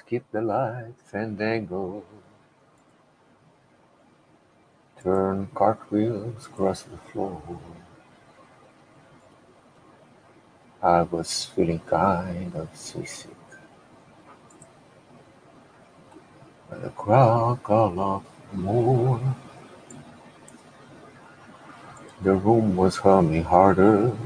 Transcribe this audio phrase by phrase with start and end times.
[0.00, 2.02] Skip the light, fandango.
[5.02, 7.42] Turn cartwheels across the floor.
[10.82, 13.36] I was feeling kind of seasick.
[16.70, 19.34] By the crackle of the moon,
[22.22, 24.16] the room was humming harder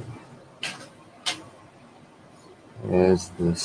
[2.91, 3.57] as the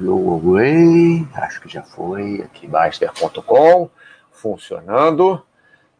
[0.00, 1.26] away.
[1.34, 3.90] Acho que já foi aqui, Baster.com
[4.30, 5.42] funcionando.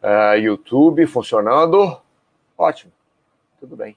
[0.01, 2.01] Uh, YouTube funcionando.
[2.57, 2.91] Ótimo.
[3.59, 3.95] Tudo bem.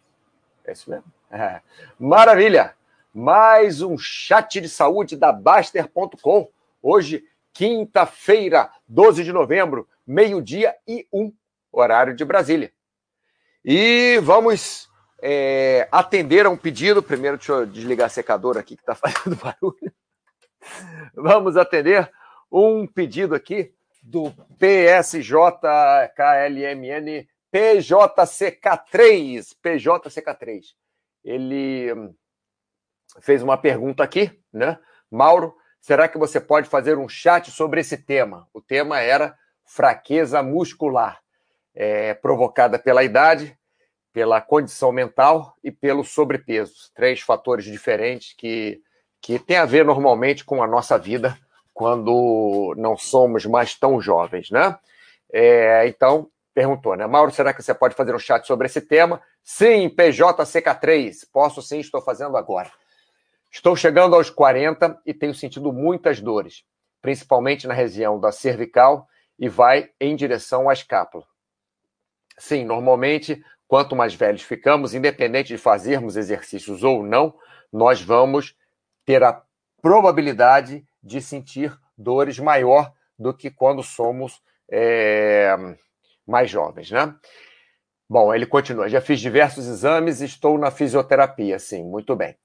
[0.65, 1.05] É isso mesmo.
[1.99, 2.75] Maravilha!
[3.13, 6.49] Mais um chat de saúde da Baster.com.
[6.83, 11.33] Hoje, quinta-feira, 12 de novembro, meio-dia e um,
[11.73, 12.73] horário de Brasília.
[13.65, 14.91] E vamos
[15.23, 17.03] é, atender a um pedido.
[17.03, 19.93] Primeiro, deixa eu desligar a secadora aqui que está fazendo barulho.
[21.15, 22.11] Vamos atender
[22.51, 29.55] um pedido aqui do PSJKLMN PJCK3.
[29.63, 30.63] PJCK3.
[31.25, 32.15] Ele hum,
[33.21, 34.79] fez uma pergunta aqui, né?
[35.11, 38.49] Mauro, será que você pode fazer um chat sobre esse tema?
[38.53, 41.21] O tema era fraqueza muscular,
[41.75, 43.59] é, provocada pela idade,
[44.15, 46.73] pela condição mental e pelo sobrepeso.
[46.95, 48.81] Três fatores diferentes que,
[49.21, 51.37] que têm a ver normalmente com a nossa vida
[51.75, 54.79] quando não somos mais tão jovens, né?
[55.33, 57.05] É, então, perguntou, né?
[57.09, 59.21] Mauro, será que você pode fazer um chat sobre esse tema?
[59.43, 61.27] Sim, PJCK3.
[61.33, 62.71] Posso sim, estou fazendo agora.
[63.51, 66.63] Estou chegando aos 40 e tenho sentido muitas dores,
[67.03, 71.25] principalmente na região da cervical e vai em direção à escápula.
[72.39, 77.35] Sim, normalmente, quanto mais velhos ficamos, independente de fazermos exercícios ou não,
[77.73, 78.57] nós vamos
[79.05, 79.43] ter a
[79.83, 85.55] probabilidade de sentir dores maior do que quando somos é,
[86.27, 87.15] mais jovens, né?
[88.09, 88.89] Bom, ele continua.
[88.89, 91.59] Já fiz diversos exames e estou na fisioterapia.
[91.59, 92.37] Sim, muito bem.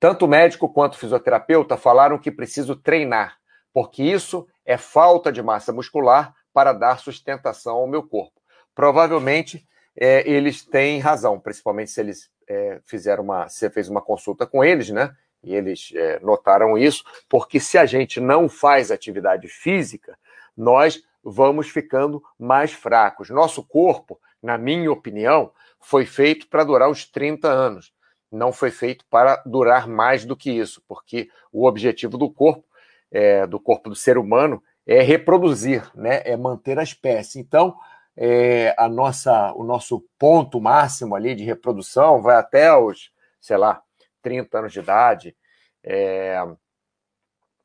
[0.00, 3.38] Tanto médico quanto fisioterapeuta falaram que preciso treinar,
[3.72, 8.40] porque isso é falta de massa muscular para dar sustentação ao meu corpo.
[8.74, 9.66] Provavelmente
[9.96, 14.64] é, eles têm razão, principalmente se eles é, fizeram uma, você fez uma consulta com
[14.64, 15.14] eles, né?
[15.42, 20.18] E eles é, notaram isso, porque se a gente não faz atividade física,
[20.56, 23.30] nós vamos ficando mais fracos.
[23.30, 27.92] Nosso corpo, na minha opinião, foi feito para durar os 30 anos.
[28.32, 32.64] Não foi feito para durar mais do que isso, porque o objetivo do corpo,
[33.10, 36.22] é, do corpo do ser humano, é reproduzir, né?
[36.24, 37.38] é manter a espécie.
[37.38, 37.76] Então,
[38.16, 43.10] é, a nossa, o nosso ponto máximo ali de reprodução vai até os,
[43.40, 43.82] sei lá,
[44.22, 45.36] 30 anos de idade.
[45.82, 46.36] É...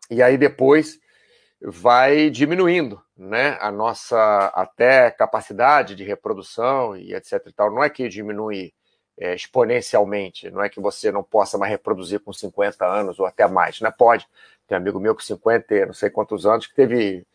[0.10, 1.00] E aí depois
[1.62, 3.58] vai diminuindo, né?
[3.62, 7.72] A nossa até capacidade de reprodução e etc e tal.
[7.72, 8.74] Não é que diminui
[9.18, 13.48] é, exponencialmente, não é que você não possa mais reproduzir com 50 anos ou até
[13.48, 13.92] mais, né?
[13.92, 14.28] Pode.
[14.68, 17.26] Tem um amigo meu com 50, não sei quantos anos, que teve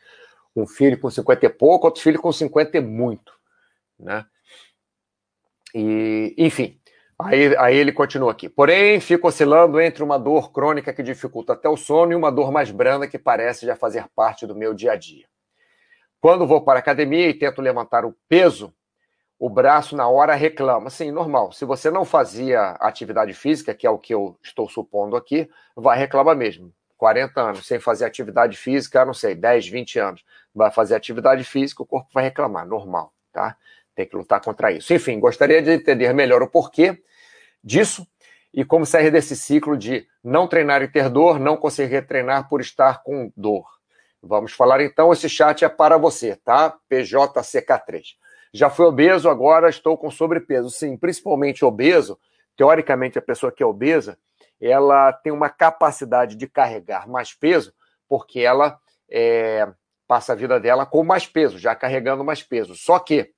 [0.55, 3.33] um filho com 50 e pouco, outro filho com 50 e muito,
[3.99, 4.25] né?
[5.75, 6.81] E, enfim,
[7.19, 8.49] Aí, aí ele continua aqui.
[8.49, 12.51] Porém, fico oscilando entre uma dor crônica que dificulta até o sono e uma dor
[12.51, 15.27] mais branda que parece já fazer parte do meu dia a dia.
[16.21, 18.75] Quando vou para a academia e tento levantar o peso,
[19.39, 20.91] o braço na hora reclama.
[20.91, 21.53] Sim, normal.
[21.53, 25.97] Se você não fazia atividade física, que é o que eu estou supondo aqui, vai
[25.99, 26.73] reclamar mesmo.
[26.97, 31.83] 40 anos sem fazer atividade física, não sei, 10, 20 anos, vai fazer atividade física,
[31.83, 33.57] o corpo vai reclamar, normal, tá?
[33.95, 34.93] tem que lutar contra isso.
[34.93, 37.01] Enfim, gostaria de entender melhor o porquê
[37.63, 38.07] disso
[38.53, 42.61] e como sair desse ciclo de não treinar e ter dor, não conseguir treinar por
[42.61, 43.67] estar com dor.
[44.23, 46.75] Vamos falar então, esse chat é para você, tá?
[46.91, 48.03] PJCK3.
[48.53, 50.71] Já fui obeso, agora estou com sobrepeso.
[50.71, 52.19] Sim, principalmente obeso,
[52.57, 54.17] teoricamente a pessoa que é obesa,
[54.61, 57.75] ela tem uma capacidade de carregar mais peso,
[58.09, 58.79] porque ela
[59.11, 59.69] é,
[60.07, 62.75] passa a vida dela com mais peso, já carregando mais peso.
[62.75, 63.33] Só que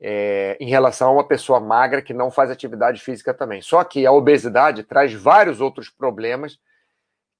[0.00, 3.60] é, em relação a uma pessoa magra que não faz atividade física também.
[3.60, 6.58] Só que a obesidade traz vários outros problemas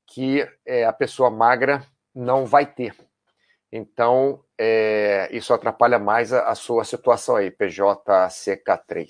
[0.06, 1.84] que é, a pessoa magra
[2.14, 2.94] não vai ter.
[3.70, 9.08] Então, é, isso atrapalha mais a, a, sua situação aí, PJCK3.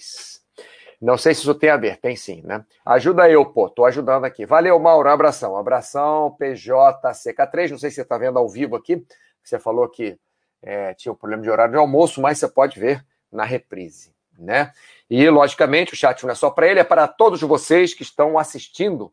[1.01, 2.65] Não sei se isso tem a ver, tem sim, né?
[2.85, 4.45] Ajuda eu, pô, tô ajudando aqui.
[4.45, 5.57] Valeu, Mauro, abração.
[5.57, 7.71] Abração, PJCK3.
[7.71, 9.07] Não sei se você está vendo ao vivo aqui.
[9.49, 10.19] Você falou que
[10.63, 14.73] é, tinha um problema de horário de almoço, mas você pode ver na reprise, né?
[15.09, 18.39] E, logicamente, o chat não é só para ele, é para todos vocês que estão
[18.39, 19.13] assistindo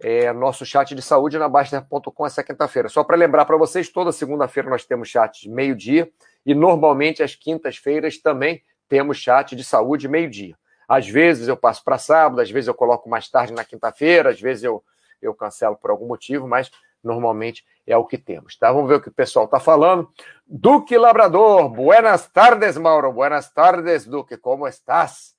[0.00, 2.88] é, nosso chat de saúde na Baster.com essa quinta-feira.
[2.88, 6.10] Só para lembrar para vocês, toda segunda-feira nós temos chat meio-dia
[6.44, 10.56] e normalmente às quintas-feiras também temos chat de saúde meio-dia.
[10.88, 14.40] Às vezes eu passo para sábado, às vezes eu coloco mais tarde na quinta-feira, às
[14.40, 14.82] vezes eu,
[15.20, 16.70] eu cancelo por algum motivo, mas
[17.02, 18.70] normalmente é o que temos, tá?
[18.72, 20.12] Vamos ver o que o pessoal está falando.
[20.46, 23.12] Duque Labrador, buenas tardes, Mauro.
[23.12, 25.34] Buenas tardes, Duque, como estás?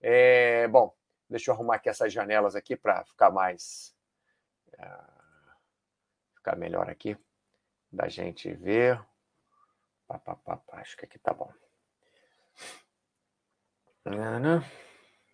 [0.00, 0.94] É, bom,
[1.28, 3.94] deixa eu arrumar aqui essas janelas aqui para ficar mais
[4.74, 5.18] uh,
[6.36, 7.16] ficar melhor aqui
[7.90, 9.00] da gente ver.
[10.06, 11.52] Pá, pá, pá, acho que aqui tá bom.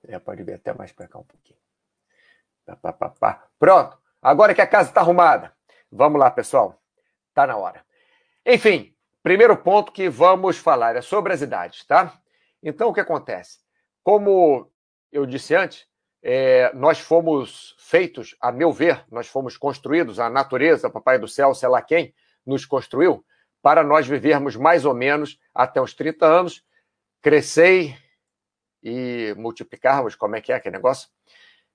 [0.07, 1.59] É, pode ver até mais para cá um pouquinho.
[2.81, 3.99] Pá, pá, pá, Pronto.
[4.21, 5.55] Agora que a casa está arrumada.
[5.91, 6.81] Vamos lá, pessoal.
[7.33, 7.85] Tá na hora.
[8.45, 12.21] Enfim, primeiro ponto que vamos falar é sobre as idades, tá?
[12.63, 13.59] Então, o que acontece?
[14.03, 14.71] Como
[15.13, 15.87] eu disse antes,
[16.23, 21.55] é, nós fomos feitos, a meu ver, nós fomos construídos, a natureza, Papai do Céu,
[21.55, 22.15] sei lá quem,
[22.47, 23.25] nos construiu,
[23.63, 26.65] para nós vivermos mais ou menos até os 30 anos,
[27.23, 27.97] crescer
[28.83, 31.09] e multiplicarmos, como é que é aquele negócio?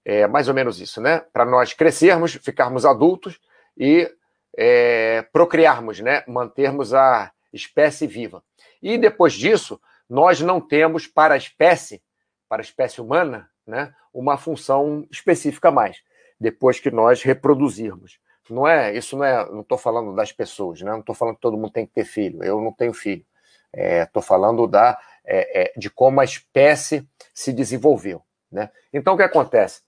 [0.06, 1.20] É mais ou menos isso, né?
[1.20, 3.40] Para nós crescermos, ficarmos adultos
[3.80, 4.12] e
[4.58, 6.24] é, procriarmos, né?
[6.28, 8.44] Mantermos a espécie viva.
[8.82, 9.80] E depois disso,
[10.10, 12.02] nós não temos para a espécie,
[12.48, 15.98] para a espécie humana, né, uma função específica mais,
[16.40, 18.20] depois que nós reproduzirmos.
[18.50, 20.92] Não é, isso não é, não estou falando das pessoas, né?
[20.92, 23.24] não estou falando que todo mundo tem que ter filho, eu não tenho filho.
[23.72, 28.24] Estou é, falando da, é, é, de como a espécie se desenvolveu.
[28.52, 28.72] Né?
[28.92, 29.84] Então, o que acontece?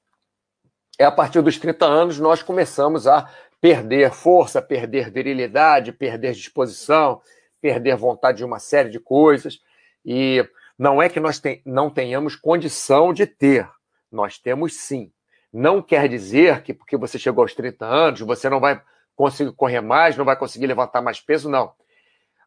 [1.00, 3.28] É a partir dos 30 anos nós começamos a
[3.62, 7.22] perder força, perder virilidade, perder disposição,
[7.62, 9.60] perder vontade de uma série de coisas.
[10.04, 10.44] E
[10.78, 13.70] não é que nós tem, não tenhamos condição de ter,
[14.12, 15.12] nós temos sim.
[15.54, 18.82] Não quer dizer que porque você chegou aos 30 anos, você não vai
[19.16, 21.74] conseguir correr mais, não vai conseguir levantar mais peso, não.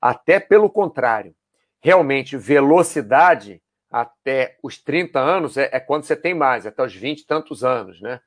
[0.00, 1.34] Até pelo contrário.
[1.80, 7.20] Realmente, velocidade até os 30 anos é, é quando você tem mais, até os 20
[7.20, 8.20] e tantos anos, né?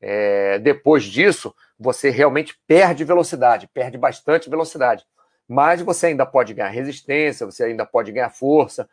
[0.00, 5.04] É, depois disso, você realmente perde velocidade, perde bastante velocidade.
[5.46, 8.88] Mas você ainda pode ganhar resistência, você ainda pode ganhar força,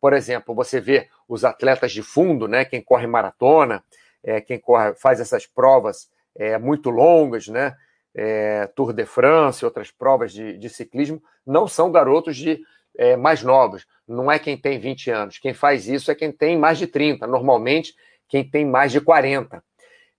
[0.00, 2.64] por exemplo, você vê os atletas de fundo, né?
[2.64, 3.84] Quem corre maratona,
[4.24, 7.76] é, quem corre, faz essas provas é, muito longas, né?
[8.14, 12.60] É, Tour de France, outras provas de, de ciclismo, não são garotos de
[12.96, 13.86] é, mais novos.
[14.08, 15.38] Não é quem tem 20 anos.
[15.38, 17.26] Quem faz isso é quem tem mais de 30.
[17.26, 17.94] Normalmente,
[18.26, 19.62] quem tem mais de 40.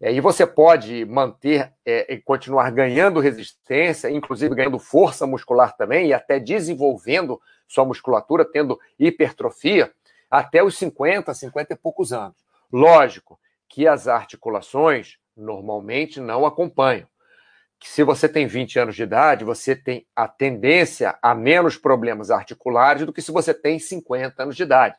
[0.02, 6.08] É, e você pode manter é, e continuar ganhando resistência, inclusive ganhando força muscular também,
[6.08, 9.94] e até desenvolvendo sua musculatura, tendo hipertrofia,
[10.30, 12.36] até os 50, 50 e poucos anos.
[12.74, 13.40] Lógico
[13.70, 17.08] que as articulações normalmente não acompanham.
[17.84, 23.06] Se você tem 20 anos de idade, você tem a tendência a menos problemas articulares
[23.06, 24.96] do que se você tem 50 anos de idade.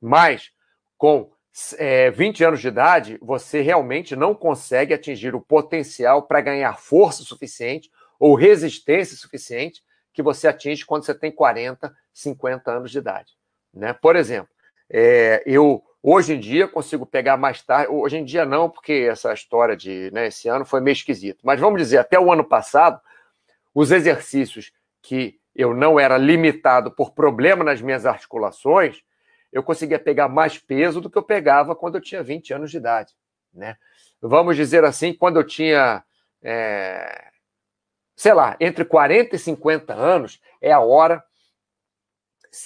[0.00, 0.50] Mas
[0.96, 1.30] com
[1.78, 7.22] é, 20 anos de idade, você realmente não consegue atingir o potencial para ganhar força
[7.22, 9.82] suficiente ou resistência suficiente
[10.12, 13.32] que você atinge quando você tem 40, 50 anos de idade.
[13.72, 13.92] Né?
[13.92, 14.50] Por exemplo,
[14.90, 19.32] é, eu hoje em dia consigo pegar mais tarde, hoje em dia não, porque essa
[19.32, 23.00] história de né, esse ano foi meio esquisito, mas vamos dizer, até o ano passado,
[23.74, 29.02] os exercícios que eu não era limitado por problema nas minhas articulações,
[29.52, 32.76] eu conseguia pegar mais peso do que eu pegava quando eu tinha 20 anos de
[32.76, 33.14] idade.
[33.52, 33.76] Né?
[34.20, 36.04] Vamos dizer assim, quando eu tinha
[36.42, 37.28] é,
[38.18, 41.22] sei lá, entre 40 e 50 anos é a hora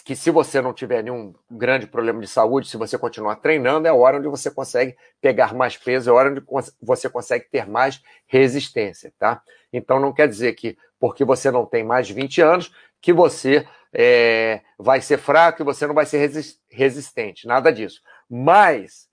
[0.03, 3.91] que, se você não tiver nenhum grande problema de saúde, se você continuar treinando, é
[3.91, 6.43] a hora onde você consegue pegar mais peso, é a hora onde
[6.81, 9.43] você consegue ter mais resistência, tá?
[9.71, 13.69] Então não quer dizer que porque você não tem mais de 20 anos, que você
[13.93, 16.31] é, vai ser fraco e você não vai ser
[16.71, 18.01] resistente, nada disso.
[18.29, 19.09] Mas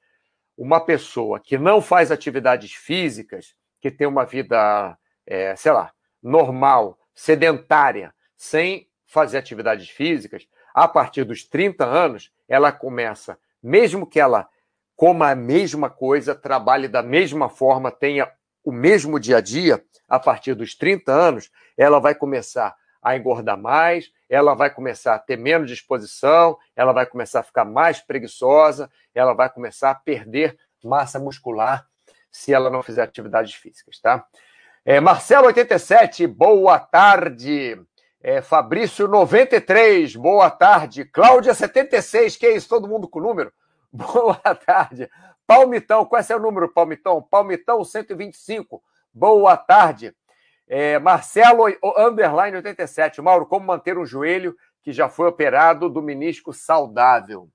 [0.57, 6.97] uma pessoa que não faz atividades físicas, que tem uma vida, é, sei lá, normal,
[7.13, 14.47] sedentária, sem fazer atividades físicas, a partir dos 30 anos, ela começa, mesmo que ela
[14.95, 18.31] coma a mesma coisa, trabalhe da mesma forma, tenha
[18.63, 23.57] o mesmo dia a dia, a partir dos 30 anos, ela vai começar a engordar
[23.57, 28.89] mais, ela vai começar a ter menos disposição, ela vai começar a ficar mais preguiçosa,
[29.13, 31.85] ela vai começar a perder massa muscular
[32.31, 34.25] se ela não fizer atividades físicas, tá?
[34.85, 37.81] É, Marcelo 87, boa tarde.
[38.21, 41.05] É, Fabrício 93, boa tarde.
[41.05, 42.69] Cláudia 76, que é isso?
[42.69, 43.51] Todo mundo com número?
[43.91, 45.09] Boa tarde.
[45.47, 47.23] Palmitão, qual é o número, Palmitão?
[47.23, 48.83] Palmitão 125.
[49.11, 50.13] Boa tarde.
[50.69, 51.63] É, Marcelo
[51.97, 53.19] Underline 87.
[53.23, 57.49] Mauro, como manter um joelho que já foi operado do menisco saudável?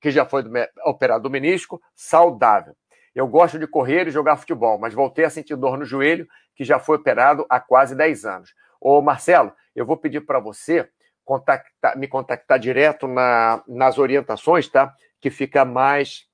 [0.00, 0.50] Que já foi do,
[0.84, 2.74] operado do menisco saudável.
[3.14, 6.64] Eu gosto de correr e jogar futebol, mas voltei a sentir dor no joelho, que
[6.64, 8.54] já foi operado há quase 10 anos.
[8.80, 10.88] Ô, Marcelo, eu vou pedir para você
[11.24, 14.92] contactar, me contactar direto na, nas orientações, tá?
[15.20, 16.26] Que fica mais,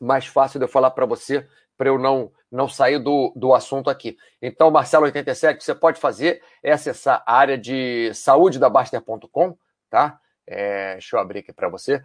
[0.00, 3.90] mais fácil de eu falar para você, para eu não, não sair do, do assunto
[3.90, 4.16] aqui.
[4.40, 9.56] Então, Marcelo87, o que você pode fazer é acessar a área de saúde da Baster.com,
[9.90, 10.20] tá?
[10.46, 12.02] É, deixa eu abrir aqui para você.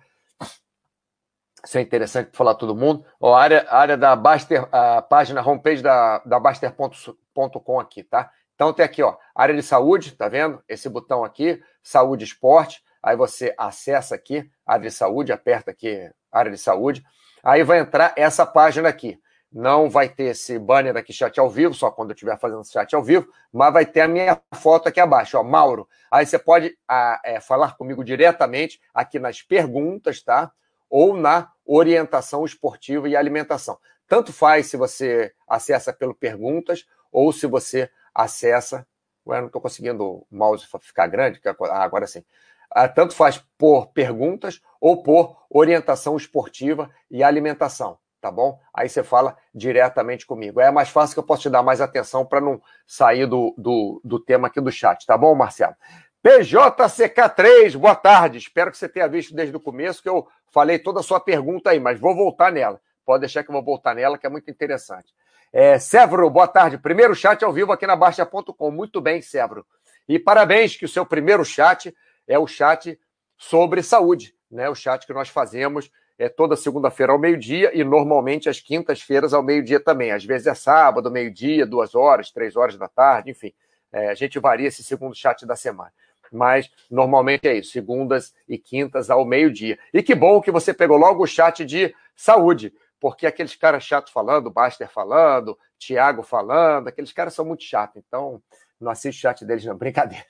[1.64, 3.06] Isso é interessante para falar todo mundo.
[3.20, 8.32] Ó, a área, a área da Baster, a página homepage da, da Baster.com aqui, tá?
[8.56, 10.64] Então tem aqui, ó, área de saúde, tá vendo?
[10.68, 12.82] Esse botão aqui, saúde esporte.
[13.04, 17.04] Aí você acessa aqui, área de saúde, aperta aqui, área de saúde.
[17.44, 19.20] Aí vai entrar essa página aqui.
[19.52, 22.94] Não vai ter esse banner aqui, chat ao vivo, só quando eu estiver fazendo chat
[22.96, 25.88] ao vivo, mas vai ter a minha foto aqui abaixo, ó, Mauro.
[26.12, 30.52] Aí você pode a, é, falar comigo diretamente aqui nas perguntas, tá?
[30.90, 33.78] ou na orientação esportiva e alimentação.
[34.08, 38.88] Tanto faz se você acessa pelo perguntas ou se você acessa.
[39.26, 42.24] Ué, não estou conseguindo o mouse ficar grande, ah, agora sim.
[42.72, 48.60] Ah, tanto faz por perguntas ou por orientação esportiva e alimentação, tá bom?
[48.74, 50.60] Aí você fala diretamente comigo.
[50.60, 54.02] É mais fácil que eu posso te dar mais atenção para não sair do, do,
[54.04, 55.76] do tema aqui do chat, tá bom, Marcelo?
[56.24, 58.38] PJCK3, boa tarde.
[58.38, 61.70] Espero que você tenha visto desde o começo, que eu falei toda a sua pergunta
[61.70, 62.82] aí, mas vou voltar nela.
[63.06, 65.14] Pode deixar que eu vou voltar nela, que é muito interessante.
[65.52, 66.78] É, Severo, boa tarde.
[66.78, 68.70] Primeiro chat ao vivo aqui na Baixa.com.
[68.70, 69.66] Muito bem, Severo.
[70.08, 71.96] E parabéns que o seu primeiro chat
[72.28, 73.00] é o chat
[73.38, 74.70] sobre saúde, né?
[74.70, 79.42] O chat que nós fazemos é toda segunda-feira ao meio-dia e normalmente às quintas-feiras ao
[79.42, 80.12] meio-dia também.
[80.12, 83.54] Às vezes é sábado, meio-dia, duas horas, três horas da tarde, enfim.
[83.92, 85.92] É, a gente varia esse segundo chat da semana
[86.32, 89.80] mas normalmente é isso, segundas e quintas ao meio-dia.
[89.92, 94.12] E que bom que você pegou logo o chat de saúde, porque aqueles caras chatos
[94.12, 98.42] falando, Baster falando, Tiago falando, aqueles caras são muito chatos, então
[98.80, 100.24] não assiste o chat deles, não, brincadeira.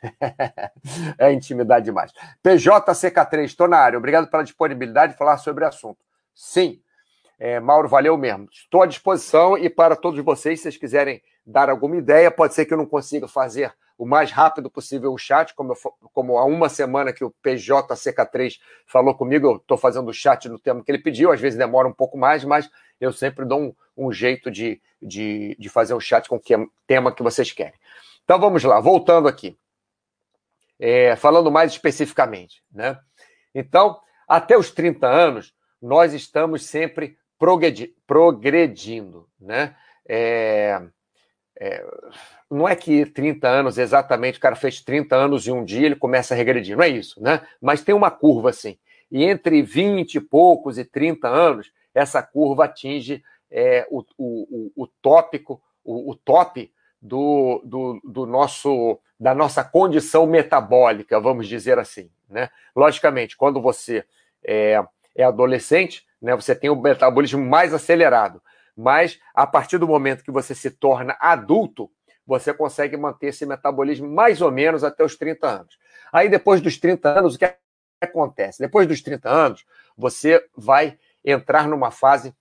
[1.17, 2.11] é intimidade demais.
[2.43, 5.99] PJCK3, estou na área, obrigado pela disponibilidade de falar sobre o assunto.
[6.33, 6.81] Sim,
[7.37, 8.47] é, Mauro, valeu mesmo.
[8.51, 12.65] Estou à disposição e para todos vocês, se vocês quiserem dar alguma ideia, pode ser
[12.65, 16.45] que eu não consiga fazer o mais rápido possível o chat, como, eu, como há
[16.45, 20.89] uma semana que o PJCK3 falou comigo, eu estou fazendo o chat no tema que
[20.89, 24.49] ele pediu, às vezes demora um pouco mais, mas eu sempre dou um, um jeito
[24.49, 27.73] de, de, de, fazer o chat com o tema que vocês querem.
[28.29, 29.57] Então vamos lá, voltando aqui.
[30.79, 32.95] É, falando mais especificamente, né?
[33.55, 39.75] Então, até os 30 anos, nós estamos sempre progredindo, né?
[40.07, 40.79] É,
[41.59, 41.83] é,
[42.51, 45.95] não é que 30 anos exatamente, o cara fez 30 anos e um dia ele
[45.95, 47.41] começa a regredir, não é isso, né?
[47.59, 48.77] Mas tem uma curva assim.
[49.12, 54.86] E entre 20 e poucos e 30 anos, essa curva atinge é, o, o, o,
[55.01, 62.09] tópico, o, o top do, do, do, nosso da nossa condição metabólica, vamos dizer assim.
[62.29, 62.49] Né?
[62.75, 64.05] Logicamente, quando você
[64.43, 64.83] é,
[65.15, 68.41] é adolescente, né, você tem o metabolismo mais acelerado.
[68.75, 71.91] Mas a partir do momento que você se torna adulto,
[72.25, 75.79] você consegue manter esse metabolismo mais ou menos até os 30 anos.
[76.13, 77.53] Aí depois dos 30 anos, o que
[78.01, 78.59] acontece?
[78.59, 79.65] Depois dos 30 anos,
[79.97, 82.33] você vai entrar numa fase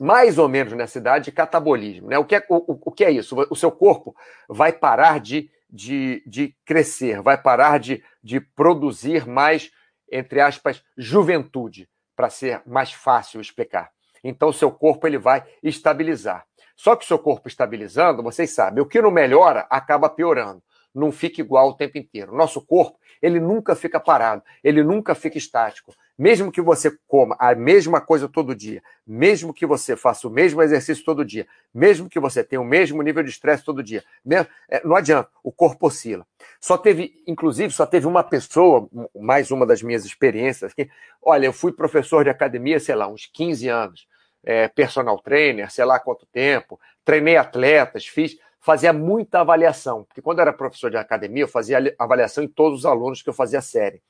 [0.00, 2.08] mais ou menos nessa idade de catabolismo.
[2.08, 2.18] Né?
[2.18, 3.36] O, que é, o, o que é isso?
[3.50, 4.14] O seu corpo
[4.48, 9.70] vai parar de, de, de crescer, vai parar de, de produzir mais,
[10.10, 13.90] entre aspas, juventude, para ser mais fácil explicar.
[14.24, 16.46] Então, o seu corpo ele vai estabilizar.
[16.74, 20.62] Só que o seu corpo estabilizando, vocês sabem, o que não melhora acaba piorando.
[20.98, 22.34] Não fica igual o tempo inteiro.
[22.34, 25.94] Nosso corpo, ele nunca fica parado, ele nunca fica estático.
[26.18, 30.62] Mesmo que você coma a mesma coisa todo dia, mesmo que você faça o mesmo
[30.62, 34.48] exercício todo dia, mesmo que você tenha o mesmo nível de estresse todo dia, mesmo,
[34.68, 36.26] é, não adianta, o corpo oscila.
[36.58, 40.88] Só teve, inclusive, só teve uma pessoa, mais uma das minhas experiências, que,
[41.20, 44.06] olha, eu fui professor de academia, sei lá, uns 15 anos
[44.46, 50.38] é, personal trainer, sei lá quanto tempo, treinei atletas, fiz, fazia muita avaliação, porque quando
[50.38, 53.60] eu era professor de academia, eu fazia avaliação em todos os alunos que eu fazia
[53.60, 54.02] série.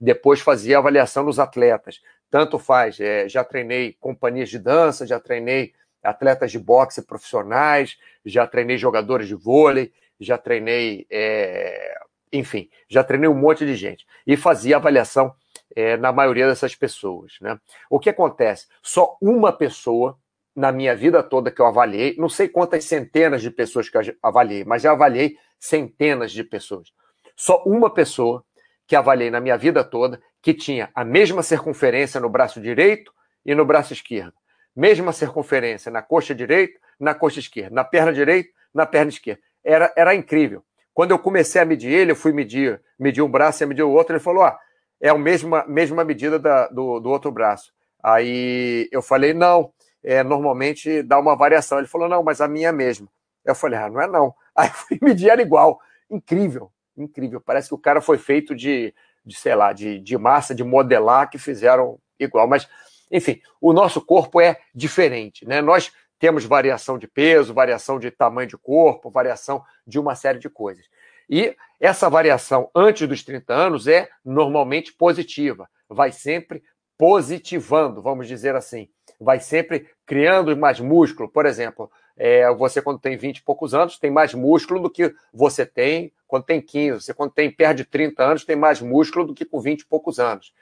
[0.00, 2.00] Depois fazia avaliação nos atletas.
[2.30, 8.46] Tanto faz, é, já treinei companhias de dança, já treinei atletas de boxe profissionais, já
[8.46, 11.96] treinei jogadores de vôlei, já treinei, é,
[12.32, 14.06] enfim, já treinei um monte de gente.
[14.24, 15.34] E fazia avaliação
[15.74, 17.32] é, na maioria dessas pessoas.
[17.40, 17.58] Né?
[17.90, 18.68] O que acontece?
[18.80, 20.16] Só uma pessoa,
[20.54, 24.02] na minha vida toda que eu avaliei, não sei quantas centenas de pessoas que eu
[24.22, 26.92] avaliei, mas já avaliei centenas de pessoas.
[27.34, 28.44] Só uma pessoa
[28.86, 33.12] que avaliei na minha vida toda que tinha a mesma circunferência no braço direito
[33.44, 34.34] e no braço esquerdo.
[34.76, 39.40] Mesma circunferência na coxa direita, na coxa esquerda, na perna direita, na perna esquerda.
[39.64, 40.62] Era, era incrível.
[40.92, 43.90] Quando eu comecei a medir ele, eu fui medir, medir um braço e medir o
[43.90, 44.58] outro, ele falou: ah,
[45.00, 47.72] é a mesma, mesma medida da, do, do outro braço.
[48.02, 49.72] Aí eu falei, não,
[50.04, 51.78] é, normalmente dá uma variação.
[51.78, 53.08] Ele falou, não, mas a minha é mesma.
[53.44, 54.34] Eu falei, ah, não é não.
[54.54, 55.80] Aí fui medir era igual.
[56.10, 57.40] Incrível, incrível.
[57.40, 58.94] Parece que o cara foi feito de,
[59.24, 62.46] de sei lá, de, de massa, de modelar, que fizeram igual.
[62.46, 62.68] Mas,
[63.10, 65.60] enfim, o nosso corpo é diferente, né?
[65.60, 70.48] Nós temos variação de peso, variação de tamanho de corpo, variação de uma série de
[70.48, 70.86] coisas.
[71.28, 76.62] E essa variação antes dos 30 anos é normalmente positiva, vai sempre
[76.96, 78.88] positivando, vamos dizer assim.
[79.20, 81.28] Vai sempre criando mais músculo.
[81.28, 85.14] Por exemplo, é, você, quando tem 20 e poucos anos, tem mais músculo do que
[85.32, 87.02] você tem quando tem 15.
[87.02, 89.86] Você, quando tem perto de 30 anos, tem mais músculo do que com 20 e
[89.86, 90.52] poucos anos.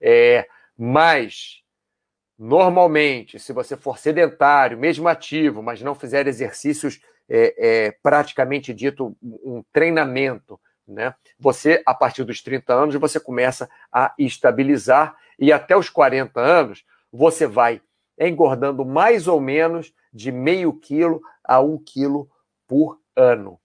[0.00, 1.62] É, mas,
[2.38, 9.16] normalmente, se você for sedentário, mesmo ativo, mas não fizer exercícios é, é, praticamente dito
[9.22, 11.14] um treinamento, né?
[11.38, 16.84] Você, a partir dos 30 anos, você começa a estabilizar e até os 40 anos
[17.12, 17.80] você vai
[18.20, 22.28] engordando mais ou menos de meio quilo a um quilo
[22.68, 23.58] por ano.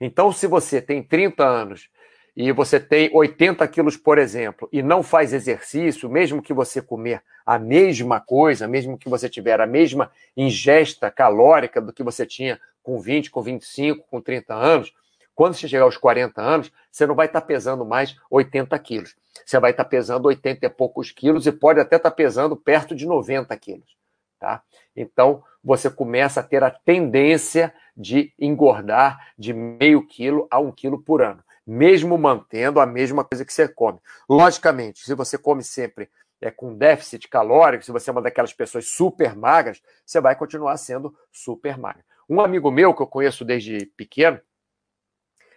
[0.00, 1.88] Então, se você tem 30 anos
[2.36, 7.22] e você tem 80 quilos, por exemplo, e não faz exercício, mesmo que você comer
[7.44, 12.60] a mesma coisa, mesmo que você tiver a mesma ingesta calórica do que você tinha
[12.82, 14.92] com 20, com 25, com 30 anos,
[15.36, 19.14] quando você chegar aos 40 anos, você não vai estar pesando mais 80 quilos.
[19.44, 23.06] Você vai estar pesando 80 e poucos quilos e pode até estar pesando perto de
[23.06, 23.96] 90 quilos.
[24.40, 24.62] Tá?
[24.96, 31.02] Então, você começa a ter a tendência de engordar de meio quilo a um quilo
[31.02, 33.98] por ano, mesmo mantendo a mesma coisa que você come.
[34.26, 36.08] Logicamente, se você come sempre
[36.40, 40.78] é, com déficit calórico, se você é uma daquelas pessoas super magras, você vai continuar
[40.78, 42.02] sendo super magra.
[42.28, 44.40] Um amigo meu que eu conheço desde pequeno,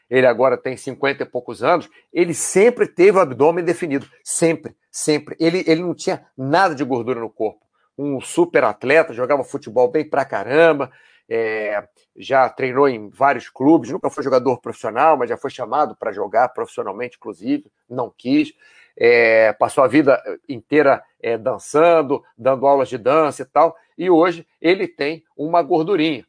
[0.10, 4.08] ele agora tem 50 e poucos anos, ele sempre teve o abdômen definido.
[4.24, 5.36] Sempre, sempre.
[5.40, 7.60] Ele, ele não tinha nada de gordura no corpo.
[7.98, 10.92] Um super atleta, jogava futebol bem pra caramba,
[11.30, 16.12] é, já treinou em vários clubes, nunca foi jogador profissional, mas já foi chamado para
[16.12, 18.54] jogar profissionalmente, inclusive, não quis.
[18.98, 24.46] É, passou a vida inteira é, dançando, dando aulas de dança e tal, e hoje
[24.60, 26.26] ele tem uma gordurinha.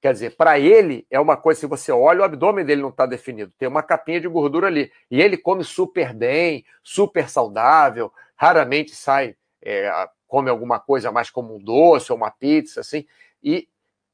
[0.00, 3.04] Quer dizer, para ele é uma coisa, se você olha, o abdômen dele não está
[3.04, 4.92] definido, tem uma capinha de gordura ali.
[5.10, 9.90] E ele come super bem, super saudável, raramente sai, é,
[10.28, 13.04] come alguma coisa mais como um doce ou uma pizza, assim.
[13.42, 13.68] E,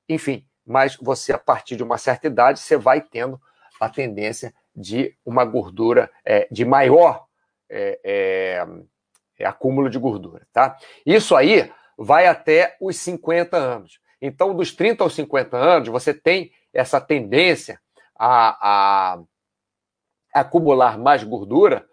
[0.09, 3.39] enfim, mas você, a partir de uma certa idade, você vai tendo
[3.79, 7.27] a tendência de uma gordura, é, de maior
[7.69, 8.67] é, é,
[9.39, 10.77] é acúmulo de gordura, tá?
[11.05, 14.01] Isso aí vai até os 50 anos.
[14.21, 17.81] Então, dos 30 aos 50 anos, você tem essa tendência
[18.19, 19.23] a, a
[20.35, 21.87] acumular mais gordura,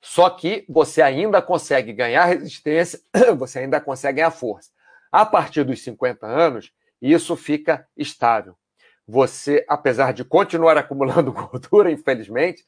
[0.00, 3.00] só que você ainda consegue ganhar resistência,
[3.36, 4.70] você ainda consegue ganhar força.
[5.10, 8.56] A partir dos 50 anos, isso fica estável.
[9.06, 12.64] Você, apesar de continuar acumulando gordura, infelizmente,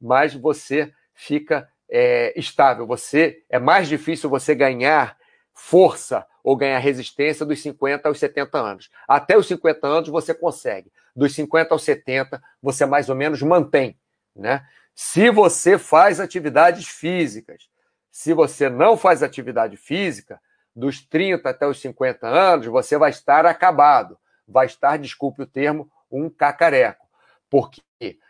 [0.00, 2.86] mas você fica é, estável.
[2.86, 5.16] Você é mais difícil você ganhar
[5.52, 8.88] força ou ganhar resistência dos 50 aos 70 anos.
[9.08, 10.92] Até os 50 anos você consegue.
[11.14, 13.98] Dos 50 aos 70 você mais ou menos mantém,
[14.34, 14.64] né?
[14.94, 17.68] Se você faz atividades físicas,
[18.12, 20.40] se você não faz atividade física,
[20.74, 24.16] dos 30 até os 50 anos, você vai estar acabado.
[24.46, 27.08] Vai estar, desculpe o termo, um cacareco.
[27.50, 27.82] Porque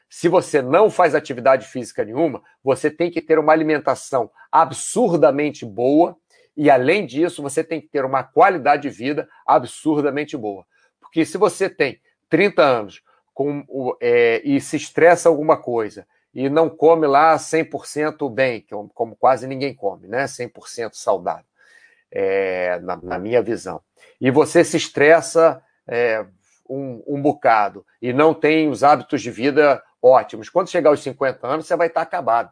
[0.09, 6.17] se você não faz atividade física nenhuma, você tem que ter uma alimentação absurdamente boa,
[6.57, 10.65] e além disso, você tem que ter uma qualidade de vida absurdamente boa.
[10.99, 13.03] Porque se você tem 30 anos
[13.35, 13.65] com,
[14.01, 18.65] é, e se estressa alguma coisa e não come lá 100% bem,
[18.95, 20.25] como quase ninguém come, né?
[20.25, 21.45] 100% saudável,
[22.11, 23.83] é, na, na, minha visão.
[24.21, 26.25] E você se estressa é,
[26.69, 30.49] um, um, bocado e não tem os hábitos de vida ótimos.
[30.49, 32.51] Quando chegar aos 50 anos, você vai estar acabado.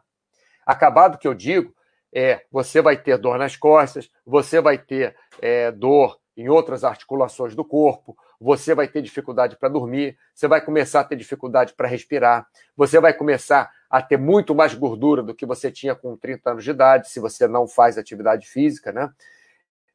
[0.65, 1.74] Acabado que eu digo
[2.15, 7.53] é você vai ter dor nas costas, você vai ter é, dor em outras articulações
[7.53, 11.89] do corpo, você vai ter dificuldade para dormir, você vai começar a ter dificuldade para
[11.89, 16.51] respirar, você vai começar a ter muito mais gordura do que você tinha com 30
[16.51, 19.11] anos de idade, se você não faz atividade física, né?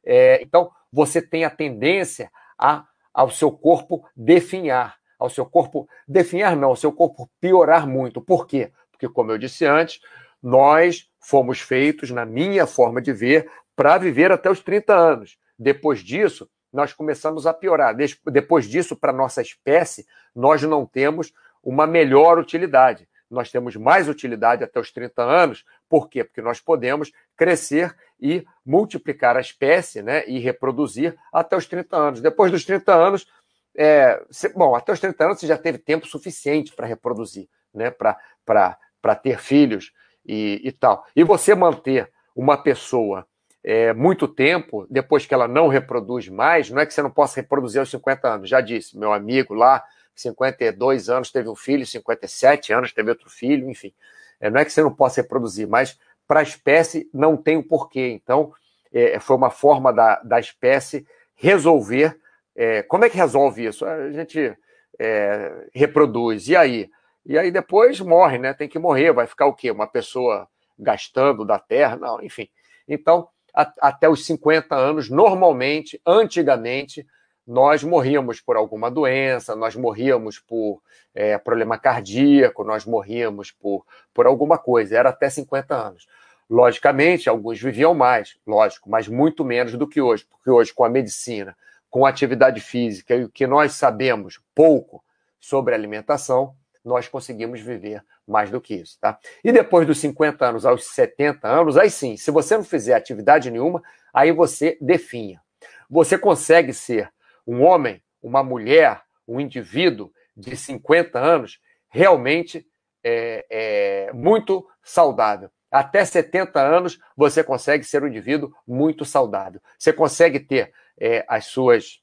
[0.03, 6.55] É, então, você tem a tendência a, ao seu corpo definhar, ao seu corpo definhar
[6.55, 8.21] não, ao seu corpo piorar muito.
[8.21, 8.71] Por quê?
[8.91, 10.01] Porque, como eu disse antes,
[10.41, 15.37] nós fomos feitos, na minha forma de ver, para viver até os 30 anos.
[15.57, 17.95] Depois disso, nós começamos a piorar.
[18.25, 20.05] Depois disso, para nossa espécie,
[20.35, 21.31] nós não temos
[21.63, 23.07] uma melhor utilidade.
[23.29, 25.63] Nós temos mais utilidade até os 30 anos.
[25.87, 26.23] Por quê?
[26.23, 32.21] Porque nós podemos crescer e multiplicar a espécie né, e reproduzir até os 30 anos.
[32.21, 33.27] Depois dos 30 anos,
[33.75, 34.21] é,
[34.53, 39.39] bom, até os 30 anos você já teve tempo suficiente para reproduzir, né, para ter
[39.39, 39.93] filhos
[40.25, 41.05] e, e tal.
[41.15, 43.25] E você manter uma pessoa
[43.63, 47.41] é, muito tempo, depois que ela não reproduz mais, não é que você não possa
[47.41, 48.49] reproduzir aos 50 anos.
[48.49, 49.83] Já disse, meu amigo lá,
[50.15, 53.93] 52 anos teve um filho, 57 anos teve outro filho, enfim.
[54.39, 57.63] É, não é que você não possa reproduzir, mas para a espécie não tem o
[57.63, 58.07] porquê.
[58.09, 58.51] Então,
[58.91, 61.05] é, foi uma forma da, da espécie
[61.35, 62.17] resolver.
[62.55, 63.85] É, como é que resolve isso?
[63.85, 64.55] A gente
[64.99, 66.89] é, reproduz, e aí?
[67.25, 68.53] E aí depois morre, né?
[68.53, 69.69] Tem que morrer, vai ficar o quê?
[69.71, 71.95] Uma pessoa gastando da terra?
[71.95, 72.49] Não, enfim.
[72.87, 77.05] Então, a, até os 50 anos, normalmente, antigamente,
[77.45, 80.81] nós morríamos por alguma doença, nós morríamos por
[81.13, 86.07] é, problema cardíaco, nós morríamos por, por alguma coisa, era até 50 anos.
[86.49, 90.89] Logicamente, alguns viviam mais, lógico, mas muito menos do que hoje, porque hoje, com a
[90.89, 91.55] medicina,
[91.89, 95.03] com a atividade física e o que nós sabemos pouco
[95.39, 99.17] sobre alimentação, nós conseguimos viver mais do que isso, tá?
[99.43, 103.51] E depois dos 50 anos aos 70 anos, aí sim, se você não fizer atividade
[103.51, 103.81] nenhuma,
[104.13, 105.41] aí você definha.
[105.89, 107.11] Você consegue ser
[107.45, 112.65] um homem, uma mulher, um indivíduo de 50 anos realmente
[113.03, 115.49] é, é, muito saudável.
[115.69, 119.61] Até 70 anos, você consegue ser um indivíduo muito saudável.
[119.77, 122.00] Você consegue ter é, as suas,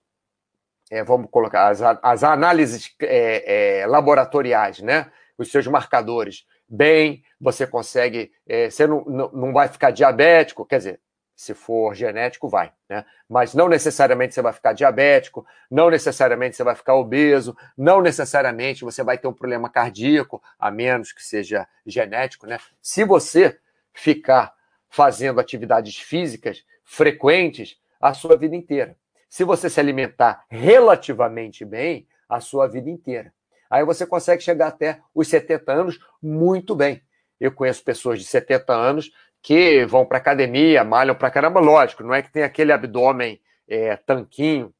[0.91, 5.11] é, vamos colocar, as, as análises é, é, laboratoriais, né?
[5.39, 10.79] os seus marcadores bem, você consegue, é, você não, não, não vai ficar diabético, quer
[10.79, 11.01] dizer,
[11.35, 13.05] se for genético, vai, né?
[13.29, 18.85] Mas não necessariamente você vai ficar diabético, não necessariamente você vai ficar obeso, não necessariamente
[18.85, 22.59] você vai ter um problema cardíaco, a menos que seja genético, né?
[22.83, 23.57] Se você
[23.95, 24.53] ficar
[24.89, 28.97] fazendo atividades físicas frequentes a sua vida inteira.
[29.29, 33.33] Se você se alimentar relativamente bem, a sua vida inteira.
[33.71, 37.03] Aí você consegue chegar até os 70 anos muito bem.
[37.39, 42.15] Eu conheço pessoas de 70 anos que vão para academia, malham para caramba, lógico, não
[42.15, 44.75] é que tem aquele abdômen é, tanquinho,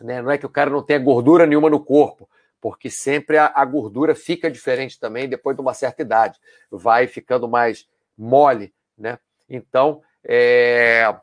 [0.00, 0.22] né?
[0.22, 2.28] não é que o cara não tenha gordura nenhuma no corpo,
[2.60, 6.38] porque sempre a, a, gordura fica diferente também depois de uma certa idade,
[6.70, 9.18] vai ficando mais mole, né?
[9.48, 11.14] Então, é,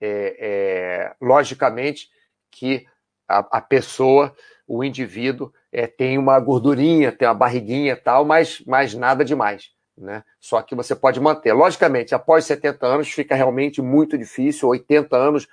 [0.00, 2.10] é, é logicamente
[2.50, 2.86] que
[3.28, 4.34] a, a, pessoa,
[4.66, 9.70] o indivíduo, é, tem uma gordurinha, tem uma barriguinha e tal, mas, mas nada demais.
[9.96, 10.22] Né?
[10.38, 11.52] Só que você pode manter.
[11.52, 15.48] Logicamente, após 70 anos fica realmente muito difícil, 80 anos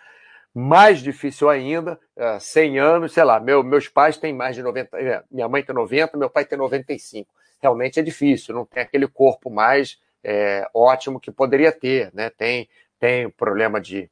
[0.53, 1.99] mais difícil ainda,
[2.39, 5.63] 100 é, anos, sei lá, meu, meus pais têm mais de 90, é, minha mãe
[5.63, 7.27] tem 90, meu pai tem 95.
[7.59, 12.29] Realmente é difícil, não tem aquele corpo mais é, ótimo que poderia ter, né?
[12.29, 14.11] Tem, tem problema de,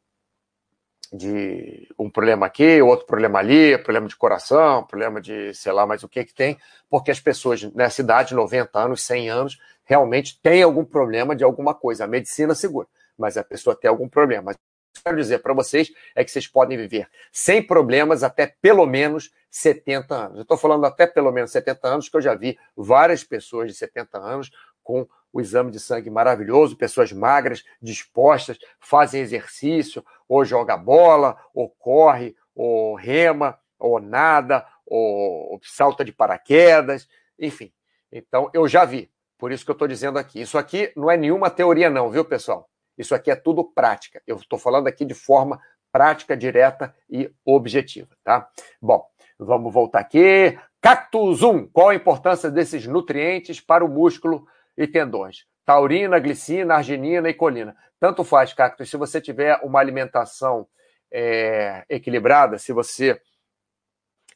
[1.11, 6.03] de um problema aqui, outro problema ali, problema de coração, problema de sei lá mais
[6.03, 6.57] o que que tem,
[6.89, 11.73] porque as pessoas nessa idade, 90 anos, 100 anos, realmente tem algum problema de alguma
[11.73, 12.05] coisa.
[12.05, 14.43] A medicina segura, mas a pessoa tem algum problema.
[14.45, 14.57] Mas
[15.01, 19.31] que quero dizer para vocês é que vocês podem viver sem problemas até pelo menos
[19.49, 20.35] 70 anos.
[20.37, 23.73] Eu estou falando até pelo menos 70 anos, que eu já vi várias pessoas de
[23.73, 24.51] 70 anos
[24.83, 31.69] com o exame de sangue maravilhoso, pessoas magras, dispostas, fazem exercício, ou joga bola, ou
[31.69, 37.07] corre, ou rema, ou nada, ou salta de paraquedas,
[37.39, 37.71] enfim.
[38.11, 39.09] Então, eu já vi.
[39.37, 40.41] Por isso que eu estou dizendo aqui.
[40.41, 42.69] Isso aqui não é nenhuma teoria, não, viu, pessoal?
[42.97, 44.21] Isso aqui é tudo prática.
[44.27, 45.59] Eu estou falando aqui de forma
[45.91, 48.47] prática, direta e objetiva, tá?
[48.81, 49.05] Bom,
[49.39, 50.57] vamos voltar aqui.
[50.79, 51.67] Cactus 1.
[51.67, 54.45] Qual a importância desses nutrientes para o músculo
[54.83, 55.45] e tendões?
[55.65, 57.75] Taurina, glicina, arginina e colina.
[57.99, 58.89] Tanto faz, cactus.
[58.89, 60.67] Se você tiver uma alimentação
[61.11, 63.21] é, equilibrada, se você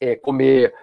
[0.00, 0.74] é, comer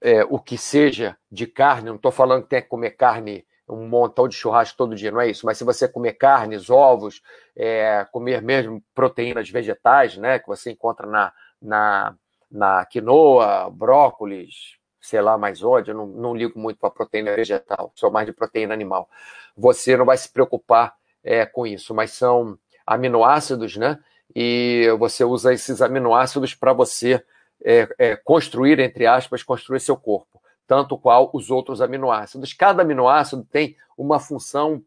[0.00, 3.86] é, o que seja de carne, não estou falando que tem que comer carne um
[3.88, 5.46] montão de churrasco todo dia, não é isso.
[5.46, 7.22] Mas se você comer carnes, ovos,
[7.56, 12.14] é, comer mesmo proteínas vegetais, né, que você encontra na, na,
[12.50, 18.10] na quinoa, brócolis, sei lá mais eu não, não ligo muito para proteína vegetal, sou
[18.10, 19.10] mais de proteína animal.
[19.56, 23.98] Você não vai se preocupar é, com isso, mas são aminoácidos, né?
[24.34, 27.22] e você usa esses aminoácidos para você
[27.64, 32.52] é, é, construir, entre aspas, construir seu corpo, tanto qual os outros aminoácidos.
[32.52, 34.82] Cada aminoácido tem uma função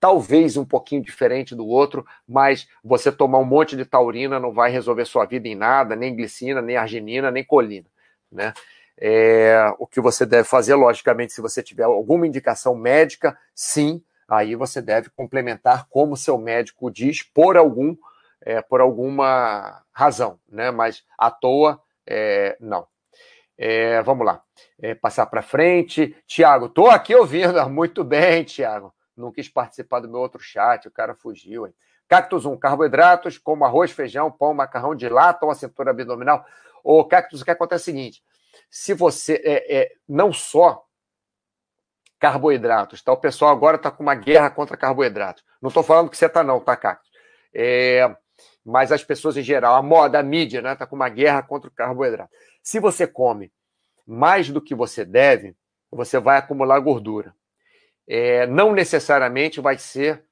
[0.00, 4.70] talvez um pouquinho diferente do outro, mas você tomar um monte de taurina não vai
[4.70, 7.86] resolver sua vida em nada, nem glicina, nem arginina, nem colina,
[8.30, 8.52] né?
[8.98, 14.54] É, o que você deve fazer, logicamente, se você tiver alguma indicação médica, sim, aí
[14.54, 17.96] você deve complementar como seu médico diz, por algum,
[18.40, 20.70] é, por alguma razão, né?
[20.70, 22.86] Mas à toa, é, não.
[23.58, 24.42] É, vamos lá,
[24.78, 26.16] é, passar para frente.
[26.26, 27.58] Tiago, estou aqui ouvindo.
[27.70, 31.66] Muito bem, Tiago não quis participar do meu outro chat, o cara fugiu.
[31.66, 31.74] Hein?
[32.06, 36.44] Cactus 1, carboidratos como arroz, feijão, pão, macarrão dilatam a cintura abdominal.
[36.84, 38.22] O Cactus, o que acontece é o seguinte:
[38.70, 40.84] se você é, é não só
[42.18, 43.12] carboidratos, tá?
[43.12, 45.44] O pessoal agora está com uma guerra contra carboidratos.
[45.60, 47.10] Não estou falando que você está, não, tá, Cactus?
[47.54, 48.14] É,
[48.64, 51.68] mas as pessoas em geral, a moda, a mídia, né, está com uma guerra contra
[51.68, 52.30] o carboidrato.
[52.62, 53.52] Se você come
[54.06, 55.54] mais do que você deve,
[55.90, 57.34] você vai acumular gordura
[58.06, 60.22] é, não necessariamente vai ser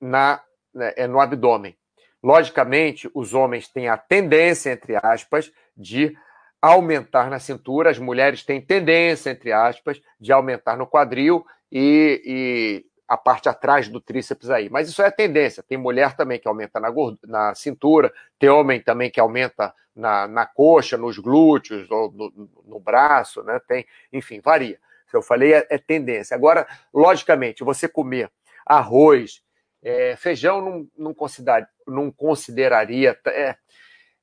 [0.00, 0.42] na,
[0.74, 1.76] né, é, no abdômen.
[2.22, 6.14] Logicamente, os homens têm a tendência, entre aspas, de
[6.60, 12.86] aumentar na cintura, as mulheres têm tendência, entre aspas, de aumentar no quadril e, e
[13.08, 14.68] a parte atrás do tríceps aí.
[14.68, 15.62] Mas isso é tendência.
[15.62, 16.92] Tem mulher também que aumenta na,
[17.26, 22.80] na cintura, tem homem também que aumenta na, na coxa, nos glúteos, ou no, no
[22.80, 23.60] braço, né?
[23.66, 24.78] Tem, enfim, varia
[25.10, 26.34] que eu falei é, é tendência.
[26.34, 28.30] Agora, logicamente, você comer
[28.64, 29.42] arroz,
[29.82, 33.18] é, feijão não, não, consider, não consideraria.
[33.26, 33.56] É,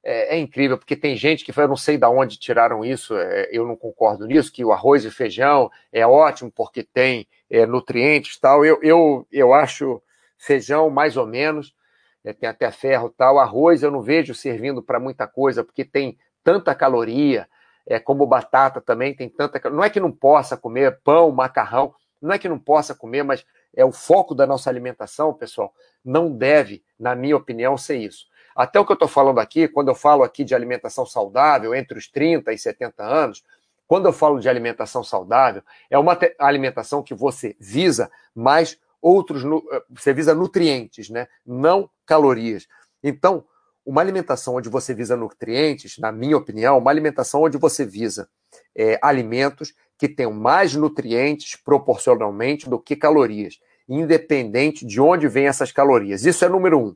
[0.10, 3.50] é, é, incrível, porque tem gente que eu não sei de onde tiraram isso, é,
[3.52, 8.40] eu não concordo nisso, que o arroz e feijão é ótimo porque tem é, nutrientes
[8.40, 8.64] tal.
[8.64, 10.02] Eu, eu, eu acho
[10.38, 11.76] feijão mais ou menos,
[12.24, 13.38] é, tem até ferro tal.
[13.38, 17.46] Arroz eu não vejo servindo para muita coisa, porque tem tanta caloria,
[17.86, 19.70] é, como batata também, tem tanta.
[19.70, 23.46] Não é que não possa comer pão, macarrão, não é que não possa comer, mas
[23.76, 28.26] é o foco da nossa alimentação, pessoal, não deve, na minha opinião, ser isso.
[28.58, 31.96] Até o que eu estou falando aqui, quando eu falo aqui de alimentação saudável entre
[31.96, 33.44] os 30 e 70 anos,
[33.86, 39.44] quando eu falo de alimentação saudável, é uma alimentação que você visa mais outros,
[39.92, 41.28] você visa nutrientes, né?
[41.46, 42.68] Não calorias.
[43.04, 43.46] Então,
[43.86, 48.28] uma alimentação onde você visa nutrientes, na minha opinião, uma alimentação onde você visa
[48.76, 55.72] é, alimentos que tenham mais nutrientes proporcionalmente do que calorias, independente de onde vêm essas
[55.72, 56.26] calorias.
[56.26, 56.96] Isso é número um.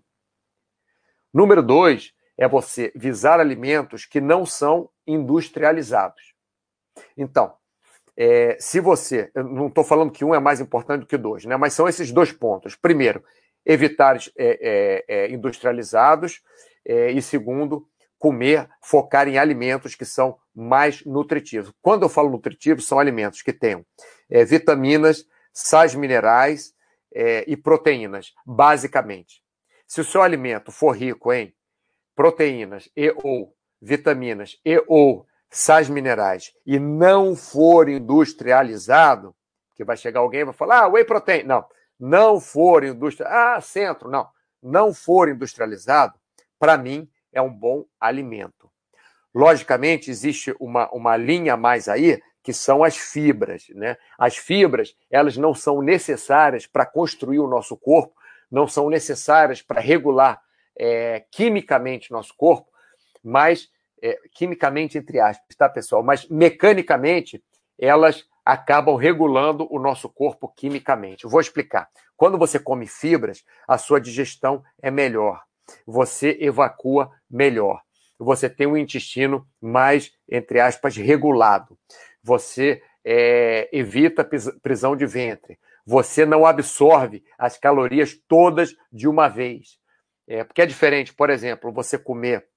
[1.34, 6.34] Número dois é você visar alimentos que não são industrializados.
[7.16, 7.54] Então,
[8.18, 9.32] é, se você.
[9.34, 11.56] Eu não estou falando que um é mais importante do que dois, né?
[11.58, 12.76] Mas são esses dois pontos.
[12.76, 13.24] Primeiro,
[13.66, 16.42] evitar é, é, é industrializados
[16.86, 17.88] é, e segundo,
[18.20, 21.74] comer, focar em alimentos que são mais nutritivos.
[21.82, 23.86] Quando eu falo nutritivos, são alimentos que tenham
[24.30, 26.74] é, vitaminas, sais minerais
[27.46, 29.44] e proteínas, basicamente.
[29.92, 31.54] Se o seu alimento for rico em
[32.16, 39.36] proteínas e ou vitaminas e ou sais minerais e não for industrializado,
[39.76, 41.44] que vai chegar alguém e vai falar, ah, whey protein.
[41.44, 41.66] Não,
[42.00, 43.58] não for industrializado.
[43.58, 44.10] Ah, centro.
[44.10, 44.30] Não,
[44.64, 46.18] não for industrializado,
[46.58, 48.72] para mim, é um bom alimento.
[49.36, 53.66] Logicamente, existe uma, uma linha mais aí, que são as fibras.
[53.76, 53.98] Né?
[54.18, 58.21] As fibras, elas não são necessárias para construir o nosso corpo,
[58.52, 60.42] não são necessárias para regular
[60.78, 62.70] é, quimicamente nosso corpo,
[63.24, 63.70] mas,
[64.02, 66.04] é, quimicamente entre aspas, tá, pessoal?
[66.04, 67.44] Mas mecanicamente,
[67.80, 71.28] elas acabam regulando o nosso corpo quimicamente.
[71.28, 71.90] vou explicar.
[72.18, 75.42] Quando você come fibras, a sua digestão é melhor
[75.86, 77.82] você evacua melhor.
[78.20, 81.78] Você tem um intestino mais, entre aspas, regulado.
[82.24, 84.28] Você é, evita
[84.62, 85.58] prisão de ventre.
[85.86, 89.80] Você não absorve as calorias todas de uma vez.
[90.28, 92.48] É, porque é diferente, por exemplo, você comer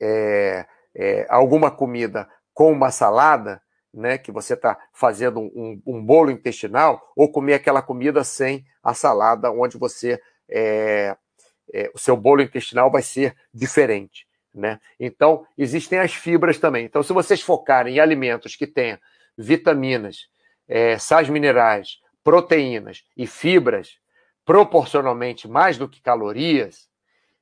[0.00, 3.60] é, é, alguma comida com uma salada,
[3.92, 8.94] né, que você está fazendo um, um, bolo intestinal, ou comer aquela comida sem a
[8.94, 11.16] salada, onde você é,
[11.72, 14.26] é, o seu bolo intestinal vai ser diferente.
[14.54, 14.80] Né?
[14.98, 16.84] Então, existem as fibras também.
[16.84, 18.98] Então, se vocês focarem em alimentos que tenham
[19.36, 20.28] vitaminas,
[20.68, 23.98] é, sais minerais, proteínas e fibras,
[24.44, 26.88] proporcionalmente mais do que calorias,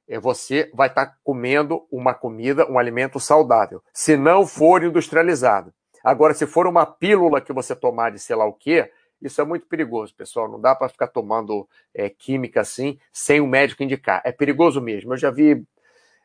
[0.09, 5.73] é, você vai estar tá comendo uma comida, um alimento saudável, se não for industrializado.
[6.03, 9.45] Agora, se for uma pílula que você tomar de sei lá o quê, Isso é
[9.45, 10.49] muito perigoso, pessoal.
[10.49, 14.23] Não dá para ficar tomando é, química assim, sem o médico indicar.
[14.25, 15.13] É perigoso mesmo.
[15.13, 15.67] Eu já vi.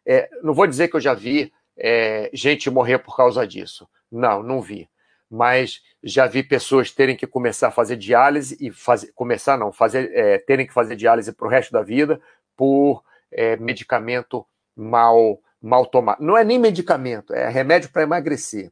[0.06, 3.89] É, não vou dizer que eu já vi é, gente morrer por causa disso.
[4.12, 4.88] Não, não vi.
[5.30, 9.12] Mas já vi pessoas terem que começar a fazer diálise e fazer.
[9.14, 12.22] Começar, não, fazer, é, terem que fazer diálise para o resto da vida
[12.56, 16.24] por é, medicamento mal, mal tomado.
[16.24, 18.72] Não é nem medicamento, é remédio para emagrecer.